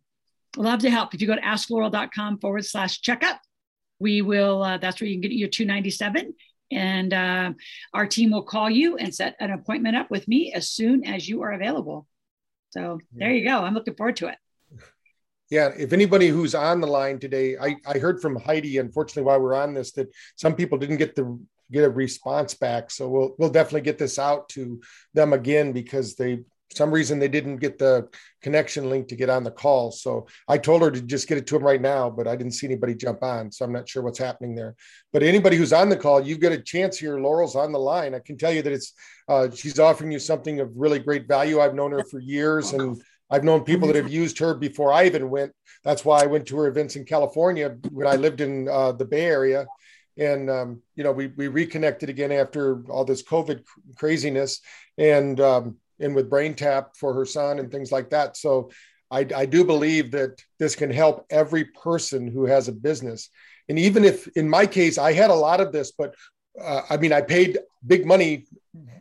love 0.56 0.80
to 0.80 0.90
help. 0.90 1.14
If 1.14 1.20
you 1.20 1.26
go 1.26 1.36
to 1.36 1.42
askloral.com 1.42 2.38
forward 2.38 2.64
slash 2.64 3.00
checkup, 3.02 3.40
we 3.98 4.22
will, 4.22 4.62
uh, 4.62 4.78
that's 4.78 5.00
where 5.00 5.08
you 5.08 5.14
can 5.14 5.20
get 5.20 5.32
your 5.32 5.48
297 5.48 6.34
and 6.72 7.12
uh, 7.12 7.52
our 7.92 8.06
team 8.06 8.30
will 8.30 8.42
call 8.42 8.70
you 8.70 8.96
and 8.96 9.14
set 9.14 9.36
an 9.40 9.50
appointment 9.50 9.94
up 9.94 10.10
with 10.10 10.26
me 10.26 10.52
as 10.54 10.70
soon 10.70 11.04
as 11.04 11.28
you 11.28 11.42
are 11.42 11.52
available. 11.52 12.06
So 12.70 12.98
there 13.12 13.30
you 13.30 13.44
go. 13.44 13.58
I'm 13.58 13.74
looking 13.74 13.94
forward 13.94 14.16
to 14.16 14.28
it. 14.28 14.36
Yeah, 15.52 15.68
if 15.76 15.92
anybody 15.92 16.28
who's 16.28 16.54
on 16.54 16.80
the 16.80 16.86
line 16.86 17.18
today, 17.18 17.58
I, 17.58 17.76
I 17.86 17.98
heard 17.98 18.22
from 18.22 18.36
Heidi, 18.36 18.78
unfortunately, 18.78 19.24
while 19.24 19.38
we're 19.38 19.52
on 19.54 19.74
this, 19.74 19.92
that 19.92 20.08
some 20.34 20.54
people 20.54 20.78
didn't 20.78 20.96
get 20.96 21.14
the 21.14 21.38
get 21.70 21.84
a 21.84 21.90
response 21.90 22.54
back. 22.54 22.90
So 22.90 23.06
we'll 23.06 23.34
we'll 23.36 23.50
definitely 23.50 23.82
get 23.82 23.98
this 23.98 24.18
out 24.18 24.48
to 24.50 24.80
them 25.12 25.34
again 25.34 25.72
because 25.72 26.14
they 26.14 26.44
some 26.74 26.90
reason 26.90 27.18
they 27.18 27.28
didn't 27.28 27.58
get 27.58 27.76
the 27.76 28.08
connection 28.40 28.88
link 28.88 29.08
to 29.08 29.14
get 29.14 29.28
on 29.28 29.44
the 29.44 29.50
call. 29.50 29.92
So 29.92 30.26
I 30.48 30.56
told 30.56 30.80
her 30.80 30.90
to 30.90 31.02
just 31.02 31.28
get 31.28 31.36
it 31.36 31.46
to 31.48 31.54
them 31.56 31.64
right 31.64 31.82
now, 31.82 32.08
but 32.08 32.26
I 32.26 32.34
didn't 32.34 32.54
see 32.54 32.66
anybody 32.66 32.94
jump 32.94 33.22
on. 33.22 33.52
So 33.52 33.66
I'm 33.66 33.72
not 33.72 33.86
sure 33.86 34.02
what's 34.02 34.18
happening 34.18 34.54
there. 34.54 34.74
But 35.12 35.22
anybody 35.22 35.58
who's 35.58 35.74
on 35.74 35.90
the 35.90 35.98
call, 35.98 36.26
you've 36.26 36.40
got 36.40 36.52
a 36.52 36.62
chance 36.62 36.98
here. 36.98 37.18
Loral's 37.18 37.56
on 37.56 37.72
the 37.72 37.78
line. 37.78 38.14
I 38.14 38.20
can 38.20 38.38
tell 38.38 38.54
you 38.54 38.62
that 38.62 38.72
it's 38.72 38.94
uh, 39.28 39.50
she's 39.50 39.78
offering 39.78 40.12
you 40.12 40.18
something 40.18 40.60
of 40.60 40.70
really 40.74 40.98
great 40.98 41.28
value. 41.28 41.60
I've 41.60 41.74
known 41.74 41.92
her 41.92 42.04
for 42.04 42.20
years 42.20 42.72
and 42.72 42.98
I've 43.32 43.44
known 43.44 43.64
people 43.64 43.88
that 43.88 43.96
have 43.96 44.12
used 44.12 44.38
her 44.40 44.52
before 44.52 44.92
I 44.92 45.06
even 45.06 45.30
went. 45.30 45.52
That's 45.84 46.04
why 46.04 46.22
I 46.22 46.26
went 46.26 46.46
to 46.48 46.56
her 46.58 46.66
events 46.66 46.96
in 46.96 47.06
California 47.06 47.76
when 47.90 48.06
I 48.06 48.16
lived 48.16 48.42
in 48.42 48.68
uh, 48.68 48.92
the 48.92 49.06
Bay 49.06 49.24
Area. 49.24 49.66
And 50.18 50.50
um, 50.50 50.82
you 50.96 51.02
know, 51.02 51.12
we 51.12 51.28
we 51.28 51.48
reconnected 51.48 52.10
again 52.10 52.30
after 52.30 52.84
all 52.90 53.06
this 53.06 53.22
COVID 53.22 53.64
craziness, 53.96 54.60
and 54.98 55.40
um, 55.40 55.78
and 55.98 56.14
with 56.14 56.28
BrainTap 56.28 56.94
for 56.96 57.14
her 57.14 57.24
son 57.24 57.58
and 57.58 57.70
things 57.70 57.90
like 57.90 58.10
that. 58.10 58.36
So 58.36 58.70
I, 59.10 59.26
I 59.34 59.46
do 59.46 59.64
believe 59.64 60.10
that 60.10 60.42
this 60.58 60.76
can 60.76 60.90
help 60.90 61.24
every 61.30 61.64
person 61.64 62.26
who 62.26 62.44
has 62.44 62.68
a 62.68 62.72
business. 62.72 63.30
And 63.70 63.78
even 63.78 64.04
if 64.04 64.28
in 64.36 64.48
my 64.48 64.66
case, 64.66 64.98
I 64.98 65.14
had 65.14 65.30
a 65.30 65.34
lot 65.34 65.60
of 65.60 65.72
this, 65.72 65.92
but 65.92 66.14
uh, 66.60 66.82
I 66.90 66.98
mean, 66.98 67.14
I 67.14 67.22
paid 67.22 67.58
big 67.86 68.04
money 68.04 68.44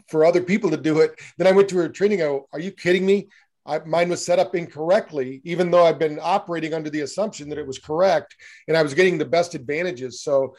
for 0.08 0.24
other 0.24 0.42
people 0.42 0.70
to 0.70 0.78
do 0.78 1.02
it. 1.02 1.20
Then 1.38 1.48
I 1.48 1.52
went 1.52 1.68
to 1.70 1.78
her 1.78 1.90
training. 1.90 2.22
I 2.22 2.26
go, 2.26 2.48
are 2.54 2.60
you 2.60 2.72
kidding 2.72 3.06
me? 3.06 3.28
I, 3.66 3.80
mine 3.80 4.10
was 4.10 4.26
set 4.26 4.40
up 4.40 4.56
incorrectly, 4.56 5.42
even 5.44 5.70
though 5.70 5.86
I've 5.86 6.00
been 6.00 6.20
operating 6.22 6.74
under 6.74 6.90
the 6.90 7.02
assumption 7.02 7.50
that 7.50 7.58
it 7.58 7.68
was 7.68 7.80
correct 7.80 8.36
and 8.68 8.76
I 8.76 8.84
was 8.84 8.94
getting 8.94 9.18
the 9.18 9.26
best 9.26 9.54
advantages. 9.54 10.22
So, 10.22 10.56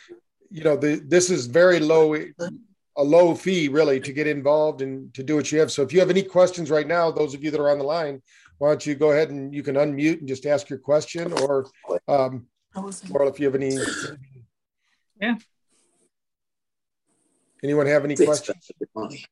you 0.51 0.63
know, 0.63 0.77
the, 0.77 1.03
this 1.07 1.31
is 1.31 1.47
very 1.47 1.81
low 1.81 2.15
a 2.97 3.03
low 3.03 3.35
fee 3.35 3.69
really 3.69 3.99
to 4.01 4.13
get 4.13 4.27
involved 4.27 4.83
and 4.83 5.13
to 5.15 5.23
do 5.23 5.37
what 5.37 5.51
you 5.51 5.59
have. 5.59 5.73
So 5.73 5.83
if 5.83 5.93
you 5.93 6.01
have 6.01 6.11
any 6.11 6.23
questions 6.23 6.71
right 6.71 6.87
now, 6.87 7.11
those 7.11 7.35
of 7.35 7.43
you 7.43 7.51
that 7.51 7.61
are 7.61 7.71
on 7.71 7.79
the 7.79 7.85
line, 7.85 8.23
why 8.59 8.69
don't 8.69 8.87
you 8.87 8.95
go 8.95 9.11
ahead 9.11 9.31
and 9.31 9.53
you 9.55 9.63
can 9.63 9.77
unmute 9.77 10.21
and 10.21 10.29
just 10.29 10.47
ask 10.47 10.69
your 10.69 10.79
question 10.79 11.33
or 11.33 11.67
um, 12.07 12.47
or 12.77 13.25
if 13.27 13.41
you 13.41 13.47
have 13.47 13.55
any 13.55 13.77
yeah 15.21 15.35
anyone 17.65 17.87
have 17.87 18.05
any 18.05 18.15
questions 18.15 18.71
money 18.95 19.25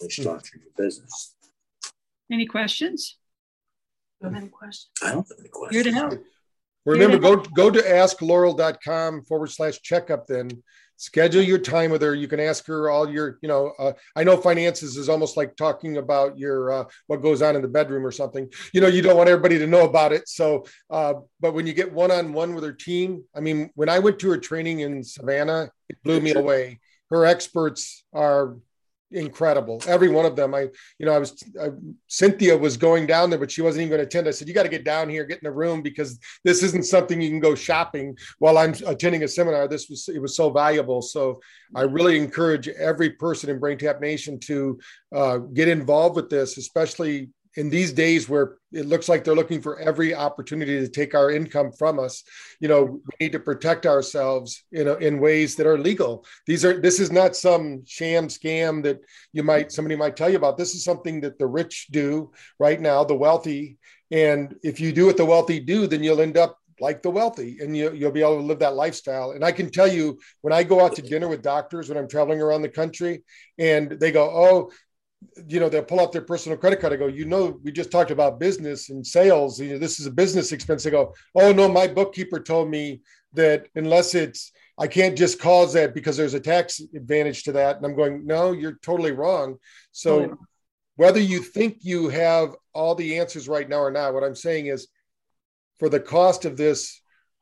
they 0.00 0.08
structure 0.08 0.58
your 0.58 0.72
business 0.76 1.36
any 2.34 2.46
questions? 2.46 3.18
Do 4.20 4.28
you 4.28 4.34
have 4.34 4.42
any 4.42 4.50
questions. 4.50 4.90
I 5.02 5.12
don't 5.12 5.28
have 5.28 5.38
any 5.38 5.48
questions. 5.48 5.84
Here 5.84 5.92
to 5.92 5.98
help 5.98 6.20
remember 6.86 7.18
go 7.18 7.36
go 7.36 7.70
to 7.70 7.80
askloral.com 7.80 9.22
forward 9.24 9.50
slash 9.50 9.80
checkup 9.82 10.26
then. 10.26 10.50
Schedule 10.96 11.42
your 11.42 11.58
time 11.58 11.90
with 11.90 12.02
her. 12.02 12.14
You 12.14 12.28
can 12.28 12.38
ask 12.38 12.66
her 12.66 12.88
all 12.88 13.10
your 13.10 13.38
you 13.42 13.48
know 13.48 13.72
uh, 13.78 13.92
i 14.14 14.22
know 14.22 14.36
finances 14.36 14.96
is 14.96 15.08
almost 15.08 15.36
like 15.36 15.56
talking 15.56 15.96
about 15.96 16.38
your 16.38 16.70
uh, 16.72 16.84
what 17.08 17.20
goes 17.20 17.42
on 17.42 17.56
in 17.56 17.62
the 17.62 17.68
bedroom 17.68 18.06
or 18.06 18.12
something. 18.12 18.48
You 18.72 18.80
know 18.80 18.86
you 18.86 19.02
don't 19.02 19.16
want 19.16 19.28
everybody 19.28 19.58
to 19.58 19.66
know 19.66 19.84
about 19.84 20.12
it. 20.12 20.28
So 20.28 20.66
uh, 20.90 21.14
but 21.40 21.52
when 21.52 21.66
you 21.66 21.72
get 21.72 21.92
one-on-one 21.92 22.54
with 22.54 22.64
her 22.64 22.72
team 22.72 23.24
i 23.34 23.40
mean 23.40 23.70
when 23.74 23.88
i 23.88 23.98
went 23.98 24.18
to 24.20 24.30
her 24.30 24.38
training 24.38 24.80
in 24.80 25.02
savannah 25.02 25.70
it 25.88 25.98
blew 26.04 26.20
me 26.20 26.32
away. 26.34 26.80
Her 27.10 27.26
experts 27.26 28.04
are 28.12 28.56
incredible. 29.14 29.82
Every 29.86 30.08
one 30.08 30.26
of 30.26 30.36
them. 30.36 30.54
I, 30.54 30.68
you 30.98 31.06
know, 31.06 31.12
I 31.12 31.18
was 31.18 31.42
I, 31.60 31.68
Cynthia 32.08 32.56
was 32.56 32.76
going 32.76 33.06
down 33.06 33.30
there, 33.30 33.38
but 33.38 33.50
she 33.50 33.62
wasn't 33.62 33.82
even 33.82 33.90
going 33.90 34.00
to 34.00 34.06
attend. 34.06 34.28
I 34.28 34.32
said, 34.32 34.48
"You 34.48 34.54
got 34.54 34.64
to 34.64 34.68
get 34.68 34.84
down 34.84 35.08
here, 35.08 35.24
get 35.24 35.38
in 35.38 35.44
the 35.44 35.52
room, 35.52 35.82
because 35.82 36.18
this 36.44 36.62
isn't 36.62 36.84
something 36.84 37.20
you 37.20 37.30
can 37.30 37.40
go 37.40 37.54
shopping 37.54 38.16
while 38.38 38.58
I'm 38.58 38.74
attending 38.86 39.22
a 39.22 39.28
seminar. 39.28 39.68
This 39.68 39.88
was 39.88 40.08
it 40.08 40.20
was 40.20 40.36
so 40.36 40.50
valuable. 40.50 41.02
So 41.02 41.40
I 41.74 41.82
really 41.82 42.18
encourage 42.18 42.68
every 42.68 43.10
person 43.10 43.50
in 43.50 43.60
BrainTap 43.60 44.00
Nation 44.00 44.38
to 44.40 44.78
uh, 45.14 45.38
get 45.38 45.68
involved 45.68 46.16
with 46.16 46.28
this, 46.28 46.58
especially 46.58 47.30
in 47.56 47.70
these 47.70 47.92
days 47.92 48.28
where 48.28 48.56
it 48.72 48.86
looks 48.86 49.08
like 49.08 49.22
they're 49.22 49.34
looking 49.34 49.60
for 49.60 49.78
every 49.78 50.14
opportunity 50.14 50.80
to 50.80 50.88
take 50.88 51.14
our 51.14 51.30
income 51.30 51.70
from 51.72 52.00
us 52.00 52.24
you 52.60 52.68
know 52.68 52.84
we 52.84 53.12
need 53.20 53.32
to 53.32 53.38
protect 53.38 53.86
ourselves 53.86 54.64
you 54.70 54.84
know 54.84 54.94
in 54.94 55.20
ways 55.20 55.56
that 55.56 55.66
are 55.66 55.78
legal. 55.78 56.24
These 56.46 56.64
are 56.64 56.80
this 56.80 57.00
is 57.00 57.10
not 57.12 57.36
some 57.36 57.84
sham 57.86 58.28
scam 58.28 58.82
that 58.84 59.00
you 59.32 59.42
might 59.42 59.72
somebody 59.72 59.96
might 59.96 60.16
tell 60.16 60.30
you 60.30 60.36
about. 60.36 60.56
This 60.56 60.74
is 60.74 60.84
something 60.84 61.20
that 61.22 61.38
the 61.38 61.46
rich 61.46 61.88
do 61.90 62.32
right 62.58 62.80
now 62.80 63.04
the 63.04 63.14
wealthy. 63.14 63.78
And 64.10 64.54
if 64.62 64.80
you 64.80 64.92
do 64.92 65.06
what 65.06 65.16
the 65.16 65.24
wealthy 65.24 65.60
do 65.60 65.86
then 65.86 66.02
you'll 66.02 66.20
end 66.20 66.36
up 66.36 66.58
like 66.80 67.02
the 67.02 67.10
wealthy 67.10 67.58
and 67.60 67.76
you, 67.76 67.92
you'll 67.92 68.10
be 68.10 68.20
able 68.20 68.40
to 68.40 68.46
live 68.46 68.58
that 68.60 68.74
lifestyle. 68.74 69.32
And 69.32 69.44
i 69.44 69.52
can 69.52 69.70
tell 69.70 69.88
you 69.88 70.18
when 70.42 70.52
i 70.52 70.62
go 70.62 70.84
out 70.84 70.96
to 70.96 71.02
dinner 71.02 71.28
with 71.28 71.42
doctors 71.42 71.88
when 71.88 71.98
i'm 71.98 72.08
traveling 72.08 72.40
around 72.40 72.62
the 72.62 72.68
country 72.68 73.24
and 73.58 73.90
they 73.90 74.10
go 74.10 74.24
oh 74.24 74.70
you 75.48 75.60
know, 75.60 75.68
they'll 75.68 75.82
pull 75.82 76.00
out 76.00 76.12
their 76.12 76.22
personal 76.22 76.58
credit 76.58 76.80
card. 76.80 76.92
I 76.92 76.96
go, 76.96 77.06
you 77.06 77.24
know, 77.24 77.58
we 77.62 77.72
just 77.72 77.90
talked 77.90 78.10
about 78.10 78.40
business 78.40 78.90
and 78.90 79.06
sales. 79.06 79.60
You 79.60 79.74
know, 79.74 79.78
this 79.78 80.00
is 80.00 80.06
a 80.06 80.10
business 80.10 80.52
expense. 80.52 80.84
They 80.84 80.90
go, 80.90 81.14
oh 81.34 81.52
no, 81.52 81.68
my 81.68 81.86
bookkeeper 81.86 82.40
told 82.40 82.70
me 82.70 83.02
that 83.32 83.66
unless 83.74 84.14
it's, 84.14 84.52
I 84.78 84.86
can't 84.86 85.16
just 85.16 85.40
cause 85.40 85.72
that 85.74 85.94
because 85.94 86.16
there's 86.16 86.34
a 86.34 86.40
tax 86.40 86.80
advantage 86.94 87.44
to 87.44 87.52
that. 87.52 87.76
And 87.76 87.86
I'm 87.86 87.94
going, 87.94 88.26
no, 88.26 88.52
you're 88.52 88.78
totally 88.82 89.12
wrong. 89.12 89.58
So 89.92 90.36
whether 90.96 91.20
you 91.20 91.40
think 91.40 91.78
you 91.80 92.08
have 92.08 92.54
all 92.72 92.94
the 92.94 93.18
answers 93.18 93.48
right 93.48 93.68
now 93.68 93.80
or 93.80 93.90
not, 93.90 94.14
what 94.14 94.24
I'm 94.24 94.34
saying 94.34 94.66
is, 94.66 94.88
for 95.78 95.88
the 95.88 96.00
cost 96.00 96.44
of 96.44 96.56
this 96.56 97.00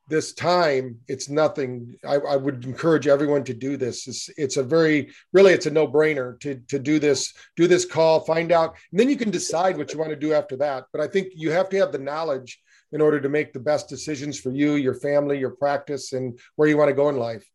this 0.08 0.32
time 0.32 0.98
it's 1.08 1.28
nothing. 1.28 1.96
I, 2.04 2.16
I, 2.16 2.36
would 2.36 2.64
encourage 2.64 3.06
everyone 3.06 3.44
to 3.44 3.54
do 3.54 3.76
this. 3.76 4.08
It's, 4.08 4.28
it's 4.36 4.56
a 4.56 4.62
very 4.62 5.10
really 5.32 5.52
it's 5.52 5.66
a 5.66 5.70
no-brainer 5.70 6.38
to, 6.40 6.56
to 6.68 6.78
do 6.78 6.98
this 6.98 7.32
do 7.56 7.66
this 7.66 7.84
call 7.84 8.20
find 8.20 8.52
out 8.52 8.76
and 8.90 8.98
then 8.98 9.08
you 9.08 9.16
can 9.16 9.30
decide 9.30 9.76
what 9.76 9.92
you 9.92 9.98
want 9.98 10.10
to 10.10 10.16
do 10.16 10.32
after 10.32 10.56
that. 10.56 10.84
But 10.92 11.00
i 11.00 11.06
think 11.06 11.28
you 11.34 11.50
have 11.50 11.68
to 11.70 11.76
have 11.78 11.92
the 11.92 11.98
knowledge 11.98 12.60
in 12.92 13.00
order 13.00 13.20
to 13.20 13.28
make 13.28 13.52
the 13.52 13.60
best 13.60 13.88
decisions 13.88 14.38
for 14.38 14.50
you 14.50 14.74
your 14.74 14.94
family 14.94 15.38
your 15.38 15.50
practice 15.50 16.12
and 16.12 16.38
where 16.56 16.68
you 16.68 16.76
want 16.76 16.88
to 16.88 16.94
go 16.94 17.08
in 17.08 17.16
life. 17.16 17.48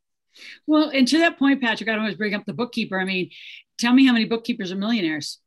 Well 0.66 0.90
and 0.90 1.08
to 1.08 1.18
that 1.20 1.38
point 1.38 1.62
patrick 1.62 1.90
i 1.90 1.98
always 1.98 2.16
bring 2.16 2.34
up 2.34 2.46
the 2.46 2.54
bookkeeper. 2.54 3.00
I 3.00 3.06
mean 3.06 3.30
tell 3.78 3.94
me 3.94 4.06
how 4.06 4.14
many 4.14 4.26
bookkeepers 4.26 4.72
are 4.72 4.78
millionaires 4.78 5.40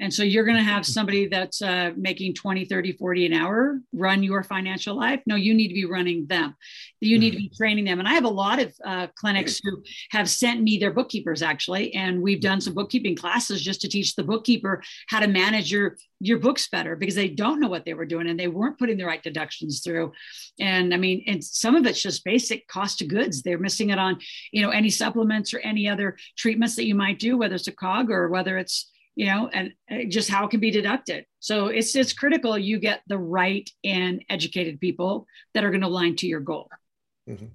and 0.00 0.12
so 0.12 0.22
you're 0.22 0.44
going 0.44 0.56
to 0.56 0.62
have 0.62 0.84
somebody 0.84 1.28
that's 1.28 1.62
uh, 1.62 1.92
making 1.96 2.34
20, 2.34 2.64
30, 2.64 2.92
40 2.92 3.26
an 3.26 3.32
hour 3.34 3.78
run 3.92 4.22
your 4.22 4.42
financial 4.42 4.96
life. 4.96 5.20
No, 5.26 5.36
you 5.36 5.54
need 5.54 5.68
to 5.68 5.74
be 5.74 5.84
running 5.84 6.26
them. 6.26 6.56
You 7.00 7.18
need 7.18 7.32
to 7.32 7.36
be 7.36 7.52
training 7.56 7.84
them. 7.84 7.98
And 7.98 8.08
I 8.08 8.14
have 8.14 8.24
a 8.24 8.28
lot 8.28 8.58
of 8.58 8.74
uh, 8.84 9.06
clinics 9.14 9.60
who 9.62 9.82
have 10.10 10.28
sent 10.28 10.62
me 10.62 10.78
their 10.78 10.92
bookkeepers 10.92 11.42
actually. 11.42 11.94
And 11.94 12.22
we've 12.22 12.40
done 12.40 12.60
some 12.60 12.74
bookkeeping 12.74 13.16
classes 13.16 13.62
just 13.62 13.80
to 13.82 13.88
teach 13.88 14.16
the 14.16 14.24
bookkeeper 14.24 14.82
how 15.08 15.20
to 15.20 15.28
manage 15.28 15.70
your, 15.70 15.96
your 16.20 16.38
books 16.38 16.68
better 16.68 16.96
because 16.96 17.14
they 17.14 17.28
don't 17.28 17.60
know 17.60 17.68
what 17.68 17.84
they 17.84 17.94
were 17.94 18.06
doing 18.06 18.28
and 18.28 18.40
they 18.40 18.48
weren't 18.48 18.78
putting 18.78 18.96
the 18.96 19.06
right 19.06 19.22
deductions 19.22 19.82
through. 19.84 20.10
And 20.58 20.94
I 20.94 20.96
mean, 20.96 21.22
and 21.26 21.44
some 21.44 21.76
of 21.76 21.86
it's 21.86 22.02
just 22.02 22.24
basic 22.24 22.66
cost 22.66 23.02
of 23.02 23.08
goods. 23.08 23.42
They're 23.42 23.58
missing 23.58 23.90
it 23.90 23.98
on, 23.98 24.18
you 24.52 24.62
know, 24.62 24.70
any 24.70 24.90
supplements 24.90 25.52
or 25.52 25.60
any 25.60 25.88
other 25.88 26.16
treatments 26.36 26.76
that 26.76 26.86
you 26.86 26.94
might 26.94 27.18
do, 27.18 27.36
whether 27.36 27.54
it's 27.54 27.68
a 27.68 27.72
cog 27.72 28.10
or 28.10 28.28
whether 28.28 28.58
it's, 28.58 28.88
you 29.14 29.26
know, 29.26 29.48
and 29.52 29.72
uh, 29.90 30.04
just 30.08 30.30
how 30.30 30.44
it 30.44 30.50
can 30.50 30.60
be 30.60 30.70
deducted. 30.70 31.26
So 31.40 31.66
it's 31.66 31.94
it's 31.94 32.12
critical 32.12 32.56
you 32.56 32.78
get 32.78 33.02
the 33.06 33.18
right 33.18 33.68
and 33.84 34.24
educated 34.28 34.80
people 34.80 35.26
that 35.54 35.64
are 35.64 35.70
going 35.70 35.82
to 35.82 35.88
align 35.88 36.16
to 36.16 36.26
your 36.26 36.40
goal. 36.40 36.68
Mm-hmm. 37.28 37.46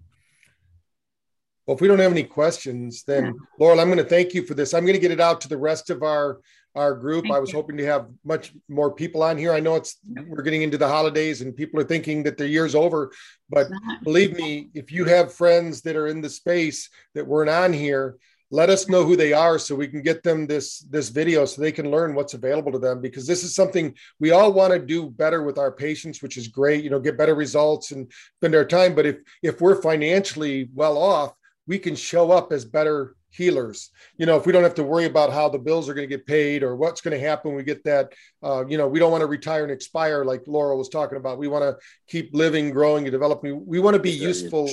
Well, 1.65 1.75
if 1.75 1.81
we 1.81 1.89
don't 1.89 1.99
have 1.99 2.11
any 2.11 2.23
questions, 2.23 3.03
then 3.03 3.25
yeah. 3.25 3.31
Loral, 3.59 3.81
I'm 3.81 3.87
going 3.87 3.97
to 3.97 4.05
thank 4.05 4.33
you 4.33 4.43
for 4.43 4.53
this. 4.53 4.73
I'm 4.73 4.85
going 4.85 4.95
to 4.95 5.01
get 5.01 5.11
it 5.11 5.19
out 5.19 5.41
to 5.41 5.49
the 5.49 5.57
rest 5.57 5.89
of 5.89 6.03
our 6.03 6.39
our 6.75 6.93
group. 6.93 7.23
Thank 7.23 7.35
I 7.35 7.39
was 7.39 7.51
you. 7.51 7.55
hoping 7.57 7.77
to 7.77 7.85
have 7.85 8.07
much 8.23 8.53
more 8.69 8.93
people 8.93 9.23
on 9.23 9.37
here. 9.37 9.51
I 9.51 9.59
know 9.59 9.75
it's 9.75 9.97
we're 10.27 10.43
getting 10.43 10.61
into 10.61 10.77
the 10.77 10.87
holidays 10.87 11.41
and 11.41 11.55
people 11.55 11.79
are 11.79 11.83
thinking 11.83 12.23
that 12.23 12.37
the 12.37 12.47
year's 12.47 12.75
over, 12.75 13.11
but 13.49 13.67
believe 14.03 14.35
me, 14.35 14.69
if 14.75 14.91
you 14.91 15.05
have 15.05 15.33
friends 15.33 15.81
that 15.81 15.95
are 15.95 16.07
in 16.07 16.21
the 16.21 16.29
space 16.29 16.89
that 17.15 17.25
weren't 17.25 17.49
on 17.49 17.73
here, 17.73 18.17
let 18.49 18.69
us 18.69 18.87
know 18.87 19.03
who 19.03 19.15
they 19.15 19.33
are 19.33 19.59
so 19.59 19.75
we 19.75 19.87
can 19.87 20.01
get 20.01 20.23
them 20.23 20.47
this 20.47 20.79
this 20.79 21.09
video 21.09 21.45
so 21.45 21.61
they 21.61 21.71
can 21.71 21.91
learn 21.91 22.15
what's 22.15 22.33
available 22.33 22.71
to 22.71 22.79
them 22.79 23.01
because 23.01 23.27
this 23.27 23.43
is 23.43 23.53
something 23.53 23.93
we 24.19 24.31
all 24.31 24.53
want 24.53 24.71
to 24.71 24.79
do 24.79 25.09
better 25.09 25.43
with 25.43 25.57
our 25.57 25.71
patients 25.71 26.21
which 26.21 26.37
is 26.37 26.47
great 26.47 26.83
you 26.83 26.89
know 26.89 26.99
get 26.99 27.17
better 27.17 27.35
results 27.35 27.91
and 27.91 28.11
spend 28.37 28.55
our 28.55 28.65
time. 28.65 28.95
But 28.95 29.05
if 29.05 29.17
if 29.43 29.61
we're 29.61 29.81
financially 29.81 30.69
well 30.73 30.97
off 30.97 31.33
we 31.65 31.77
can 31.77 31.95
show 31.95 32.31
up 32.31 32.53
as 32.53 32.63
better 32.63 33.15
healers. 33.29 33.91
You 34.17 34.25
know 34.25 34.37
if 34.37 34.45
we 34.45 34.53
don't 34.53 34.63
have 34.63 34.75
to 34.75 34.83
worry 34.83 35.05
about 35.05 35.33
how 35.33 35.49
the 35.49 35.59
bills 35.59 35.89
are 35.89 35.93
going 35.93 36.07
to 36.07 36.15
get 36.15 36.25
paid 36.25 36.63
or 36.63 36.75
what's 36.77 37.01
going 37.01 37.19
to 37.19 37.25
happen 37.25 37.53
we 37.53 37.63
get 37.63 37.83
that 37.83 38.13
uh, 38.41 38.65
you 38.65 38.77
know 38.77 38.87
we 38.87 38.99
don't 38.99 39.11
want 39.11 39.21
to 39.21 39.27
retire 39.27 39.63
and 39.63 39.71
expire 39.71 40.23
like 40.23 40.43
laura 40.47 40.77
was 40.77 40.87
talking 40.87 41.17
about. 41.17 41.37
We 41.37 41.49
want 41.49 41.63
to 41.63 41.77
keep 42.07 42.33
living 42.33 42.71
growing 42.71 43.03
and 43.03 43.11
developing. 43.11 43.65
We 43.65 43.79
want 43.79 43.95
to 43.95 44.01
be 44.01 44.11
useful. 44.11 44.69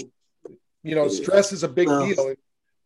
you 0.85 0.95
know 0.95 1.09
stress 1.09 1.53
is 1.53 1.65
a 1.65 1.69
big 1.69 1.89
deal 1.89 2.35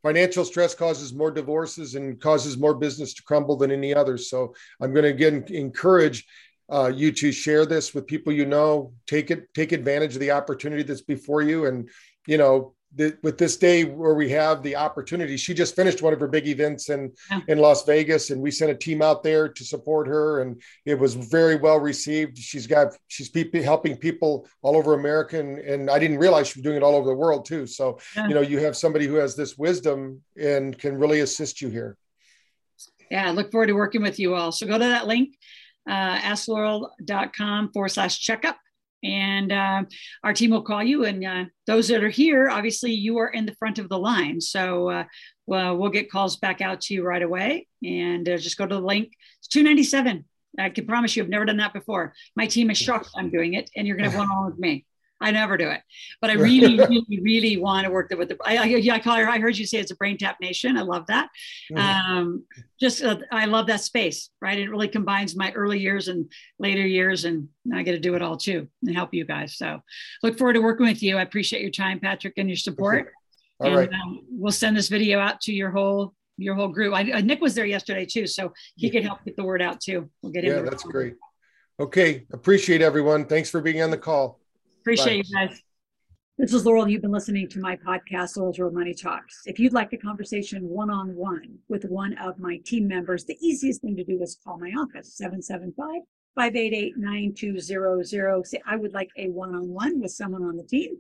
financial 0.03 0.45
stress 0.45 0.75
causes 0.75 1.15
more 1.15 1.31
divorces 1.31 1.95
and 1.95 2.21
causes 2.21 2.57
more 2.57 2.75
business 2.75 3.15
to 3.15 3.23
crumble 3.23 3.57
than 3.57 3.71
any 3.71 3.95
other. 3.95 4.17
So 4.17 4.55
I'm 4.81 4.93
going 4.93 5.05
to 5.05 5.11
again 5.11 5.45
encourage 5.49 6.27
uh, 6.71 6.93
you 6.95 7.13
to 7.13 7.33
share 7.33 7.65
this 7.65 7.95
with 7.95 8.07
people 8.07 8.33
you 8.33 8.47
know. 8.47 8.93
Take 9.07 9.31
it, 9.31 9.53
take 9.55 9.73
advantage 9.73 10.15
of 10.15 10.21
the 10.21 10.33
opportunity 10.33 10.83
that's 10.83 11.01
before 11.01 11.43
you, 11.43 11.67
and 11.67 11.89
you 12.27 12.39
know 12.39 12.75
the, 12.95 13.17
with 13.23 13.37
this 13.37 13.57
day 13.57 13.85
where 13.85 14.15
we 14.15 14.31
have 14.31 14.63
the 14.63 14.75
opportunity, 14.75 15.37
she 15.37 15.53
just 15.53 15.77
finished 15.77 16.01
one 16.01 16.13
of 16.13 16.21
her 16.21 16.29
big 16.29 16.47
events 16.47 16.89
in 16.89 17.13
yeah. 17.31 17.41
in 17.49 17.59
Las 17.59 17.85
Vegas, 17.85 18.31
and 18.31 18.41
we 18.41 18.51
sent 18.51 18.71
a 18.71 18.75
team 18.75 19.03
out 19.03 19.23
there 19.23 19.49
to 19.49 19.65
support 19.65 20.07
her, 20.07 20.41
and 20.41 20.61
it 20.87 20.99
was 20.99 21.15
very 21.15 21.57
well 21.57 21.79
received. 21.79 22.39
She's 22.39 22.67
got 22.67 22.97
she's 23.09 23.29
pe- 23.29 23.63
helping 23.63 23.97
people 23.97 24.49
all 24.63 24.77
over 24.77 24.95
America, 24.95 25.39
and, 25.39 25.59
and 25.59 25.91
I 25.91 25.99
didn't 25.99 26.19
realize 26.19 26.49
she 26.49 26.61
was 26.61 26.65
doing 26.65 26.77
it 26.77 26.83
all 26.83 26.95
over 26.95 27.09
the 27.09 27.17
world 27.17 27.45
too. 27.45 27.67
So 27.67 27.99
yeah. 28.17 28.29
you 28.29 28.35
know, 28.35 28.41
you 28.41 28.59
have 28.61 28.77
somebody 28.77 29.07
who 29.07 29.15
has 29.15 29.37
this 29.37 29.59
wisdom 29.59 30.23
and 30.41 30.77
can 30.79 30.97
really 30.97 31.21
assist 31.21 31.61
you 31.61 31.69
here. 31.69 31.97
Yeah, 33.11 33.29
I 33.29 33.31
look 33.33 33.51
forward 33.51 33.69
to 33.69 33.75
working 33.75 34.03
with 34.03 34.19
you 34.19 34.35
all. 34.35 34.53
So 34.53 34.67
go 34.67 34.75
to 34.75 34.79
that 34.79 35.07
link, 35.07 35.37
uh, 35.89 36.19
askloral.com 36.19 37.73
forward 37.73 37.89
slash 37.89 38.21
checkup 38.21 38.58
and 39.03 39.53
uh, 39.53 39.83
our 40.25 40.33
team 40.33 40.51
will 40.51 40.63
call 40.63 40.83
you. 40.83 41.05
And 41.05 41.25
uh, 41.25 41.45
those 41.67 41.89
that 41.89 42.03
are 42.03 42.09
here, 42.09 42.49
obviously, 42.49 42.93
you 42.93 43.19
are 43.19 43.29
in 43.29 43.47
the 43.47 43.55
front 43.55 43.79
of 43.79 43.89
the 43.89 43.99
line. 43.99 44.41
So 44.41 44.91
uh, 44.91 45.05
well, 45.47 45.77
we'll 45.77 45.91
get 45.91 46.11
calls 46.11 46.37
back 46.37 46.61
out 46.61 46.81
to 46.83 46.95
you 46.95 47.05
right 47.05 47.23
away. 47.23 47.67
And 47.83 48.29
uh, 48.29 48.37
just 48.37 48.59
go 48.59 48.67
to 48.67 48.75
the 48.75 48.81
link. 48.81 49.13
It's 49.41 49.49
two 49.49 49.63
ninety 49.63 49.85
seven. 49.85 50.25
I 50.59 50.71
can 50.71 50.87
promise 50.87 51.15
you, 51.15 51.23
I've 51.23 51.29
never 51.29 51.45
done 51.45 51.59
that 51.59 51.73
before. 51.73 52.15
My 52.35 52.47
team 52.47 52.71
is 52.71 52.79
shocked 52.79 53.11
I'm 53.17 53.31
doing 53.31 53.55
it, 53.55 53.71
and 53.77 53.87
you're 53.87 53.97
going 53.97 54.11
to 54.11 54.17
have 54.17 54.19
one 54.19 54.37
on 54.37 54.47
with 54.47 54.59
me. 54.59 54.85
I 55.21 55.31
never 55.33 55.57
do 55.57 55.69
it, 55.69 55.81
but 56.21 56.31
I 56.31 56.35
really, 56.35 56.79
really, 56.89 57.21
really 57.21 57.57
want 57.57 57.85
to 57.85 57.91
work 57.91 58.13
with 58.17 58.29
the. 58.29 58.39
I, 58.45 58.57
I, 58.57 58.95
I 58.95 58.99
call 59.01 59.17
her. 59.17 59.29
I 59.29 59.39
heard 59.39 59.57
you 59.57 59.67
say 59.67 59.79
it's 59.79 59.91
a 59.91 59.97
brain 59.97 60.17
tap 60.17 60.37
nation. 60.41 60.77
I 60.77 60.83
love 60.83 61.07
that. 61.09 61.29
Mm-hmm. 61.73 62.13
Um, 62.17 62.45
just 62.81 63.03
uh, 63.03 63.19
I 63.33 63.47
love 63.47 63.67
that 63.67 63.81
space. 63.81 64.31
Right, 64.41 64.59
it 64.59 64.71
really 64.71 64.89
combines 64.89 65.37
my 65.37 65.53
early 65.53 65.81
years 65.81 66.09
and 66.09 66.31
later 66.59 66.87
years, 66.87 67.25
and 67.25 67.49
I 67.75 67.83
get 67.83 67.93
to 67.93 67.99
do 67.99 68.15
it 68.15 68.23
all 68.23 68.37
too 68.37 68.69
and 68.87 68.95
help 68.95 69.13
you 69.13 69.25
guys. 69.25 69.57
So, 69.57 69.81
look 70.23 70.39
forward 70.39 70.55
to 70.55 70.61
working 70.61 70.87
with 70.87 71.03
you. 71.03 71.17
I 71.17 71.23
appreciate 71.23 71.63
your 71.63 71.71
time, 71.71 71.99
Patrick, 72.01 72.35
and 72.37 72.49
your 72.49 72.57
support. 72.57 73.13
All 73.61 73.67
and, 73.67 73.77
right. 73.77 73.93
um, 73.93 74.25
we'll 74.31 74.53
send 74.53 74.77
this 74.77 74.89
video 74.89 75.19
out 75.19 75.41
to 75.43 75.53
your 75.53 75.71
whole 75.71 76.15
your 76.37 76.55
whole 76.55 76.69
group. 76.69 76.95
I, 76.95 77.11
uh, 77.11 77.21
Nick 77.21 77.41
was 77.41 77.55
there 77.55 77.67
yesterday 77.67 78.07
too, 78.07 78.27
so 78.27 78.53
he 78.77 78.91
could 78.91 79.05
help 79.05 79.25
get 79.25 79.37
the 79.37 79.45
word 79.45 79.61
out 79.61 79.81
too. 79.81 80.09
We'll 80.23 80.33
get 80.33 80.45
yeah, 80.45 80.61
that's 80.63 80.85
great. 80.85 81.17
Okay, 81.81 82.27
appreciate 82.33 82.83
everyone. 82.83 83.25
Thanks 83.25 83.51
for 83.51 83.61
being 83.61 83.83
on 83.83 83.91
the 83.91 83.99
call. 83.99 84.41
Appreciate 84.89 85.31
Bye. 85.35 85.43
you 85.43 85.49
guys. 85.49 85.63
This 86.39 86.55
is 86.55 86.65
Loral. 86.65 86.91
You've 86.91 87.03
been 87.03 87.13
listening 87.13 87.47
to 87.51 87.61
my 87.61 87.77
podcast, 87.77 88.39
Loral's 88.39 88.59
Real 88.59 88.71
Money 88.71 88.95
Talks. 88.95 89.43
If 89.45 89.59
you'd 89.59 89.75
like 89.75 89.93
a 89.93 89.99
conversation 89.99 90.67
one 90.67 90.89
on 90.89 91.15
one 91.15 91.59
with 91.69 91.85
one 91.85 92.17
of 92.17 92.39
my 92.39 92.57
team 92.65 92.89
members, 92.89 93.27
the 93.27 93.37
easiest 93.39 93.83
thing 93.83 93.97
to 93.97 94.05
do 94.05 94.23
is 94.23 94.39
call 94.43 94.59
my 94.59 94.71
office, 94.71 95.15
775 95.15 96.01
588 96.35 96.95
9200. 96.97 98.47
Say, 98.47 98.63
I 98.67 98.77
would 98.77 98.95
like 98.95 99.11
a 99.19 99.29
one 99.29 99.55
on 99.55 99.69
one 99.69 100.01
with 100.01 100.13
someone 100.13 100.43
on 100.43 100.57
the 100.57 100.65
team. 100.65 100.97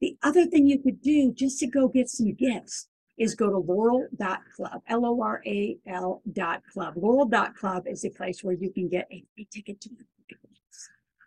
The 0.00 0.16
other 0.24 0.44
thing 0.44 0.66
you 0.66 0.82
could 0.82 1.00
do 1.00 1.32
just 1.32 1.60
to 1.60 1.68
go 1.68 1.86
get 1.86 2.10
some 2.10 2.34
gifts 2.34 2.88
is 3.18 3.36
go 3.36 3.50
to 3.50 3.64
loral.club, 3.64 4.82
L 4.88 5.06
O 5.06 5.22
R 5.22 5.42
A 5.46 5.76
L 5.86 6.22
dot 6.32 6.62
club. 6.72 6.96
Loral.club 6.96 7.86
is 7.86 8.04
a 8.04 8.10
place 8.10 8.42
where 8.42 8.54
you 8.54 8.72
can 8.72 8.88
get 8.88 9.06
a 9.12 9.22
free 9.36 9.46
ticket 9.52 9.80
to 9.82 9.90
the 9.90 10.04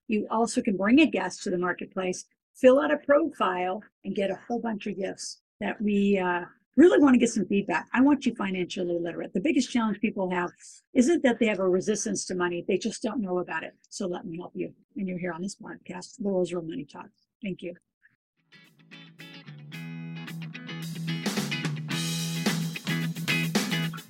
you 0.10 0.28
also 0.30 0.62
can 0.62 0.76
bring 0.76 1.00
a 1.00 1.06
guest 1.06 1.44
to 1.44 1.52
the 1.52 1.58
marketplace, 1.58 2.26
fill 2.56 2.82
out 2.82 2.92
a 2.92 2.98
profile, 2.98 3.82
and 4.04 4.16
get 4.16 4.32
a 4.32 4.40
whole 4.48 4.60
bunch 4.60 4.88
of 4.88 4.98
gifts 4.98 5.40
that 5.62 5.80
we 5.80 6.18
uh, 6.18 6.42
really 6.76 7.00
want 7.00 7.14
to 7.14 7.20
get 7.20 7.30
some 7.30 7.46
feedback. 7.46 7.88
I 7.94 8.02
want 8.02 8.26
you 8.26 8.34
financially 8.34 8.98
literate. 9.00 9.34
The 9.34 9.40
biggest 9.40 9.72
challenge 9.72 10.00
people 10.00 10.32
have 10.32 10.52
isn't 10.96 11.22
that 11.24 11.38
they 11.40 11.46
have 11.46 11.60
a 11.60 11.70
resistance 11.70 12.26
to 12.26 12.36
money, 12.36 12.66
they 12.68 12.78
just 12.78 13.04
don't 13.04 13.22
know 13.22 13.38
about 13.38 13.64
it. 13.64 13.74
So 13.90 14.08
let 14.08 14.26
me 14.26 14.38
help 14.38 14.52
you. 14.56 14.74
And 14.98 15.08
you're 15.08 15.20
here 15.20 15.32
on 15.32 15.44
this 15.44 15.56
podcast, 15.56 16.16
Loral's 16.20 16.52
Real 16.52 16.64
Money 16.64 16.86
Talk. 16.86 17.10
Thank 17.44 17.62
you. 17.62 17.76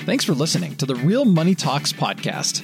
Thanks 0.06 0.24
for 0.24 0.34
listening 0.34 0.76
to 0.78 0.86
the 0.86 0.96
Real 0.96 1.26
Money 1.26 1.56
Talks 1.56 1.92
podcast. 1.92 2.64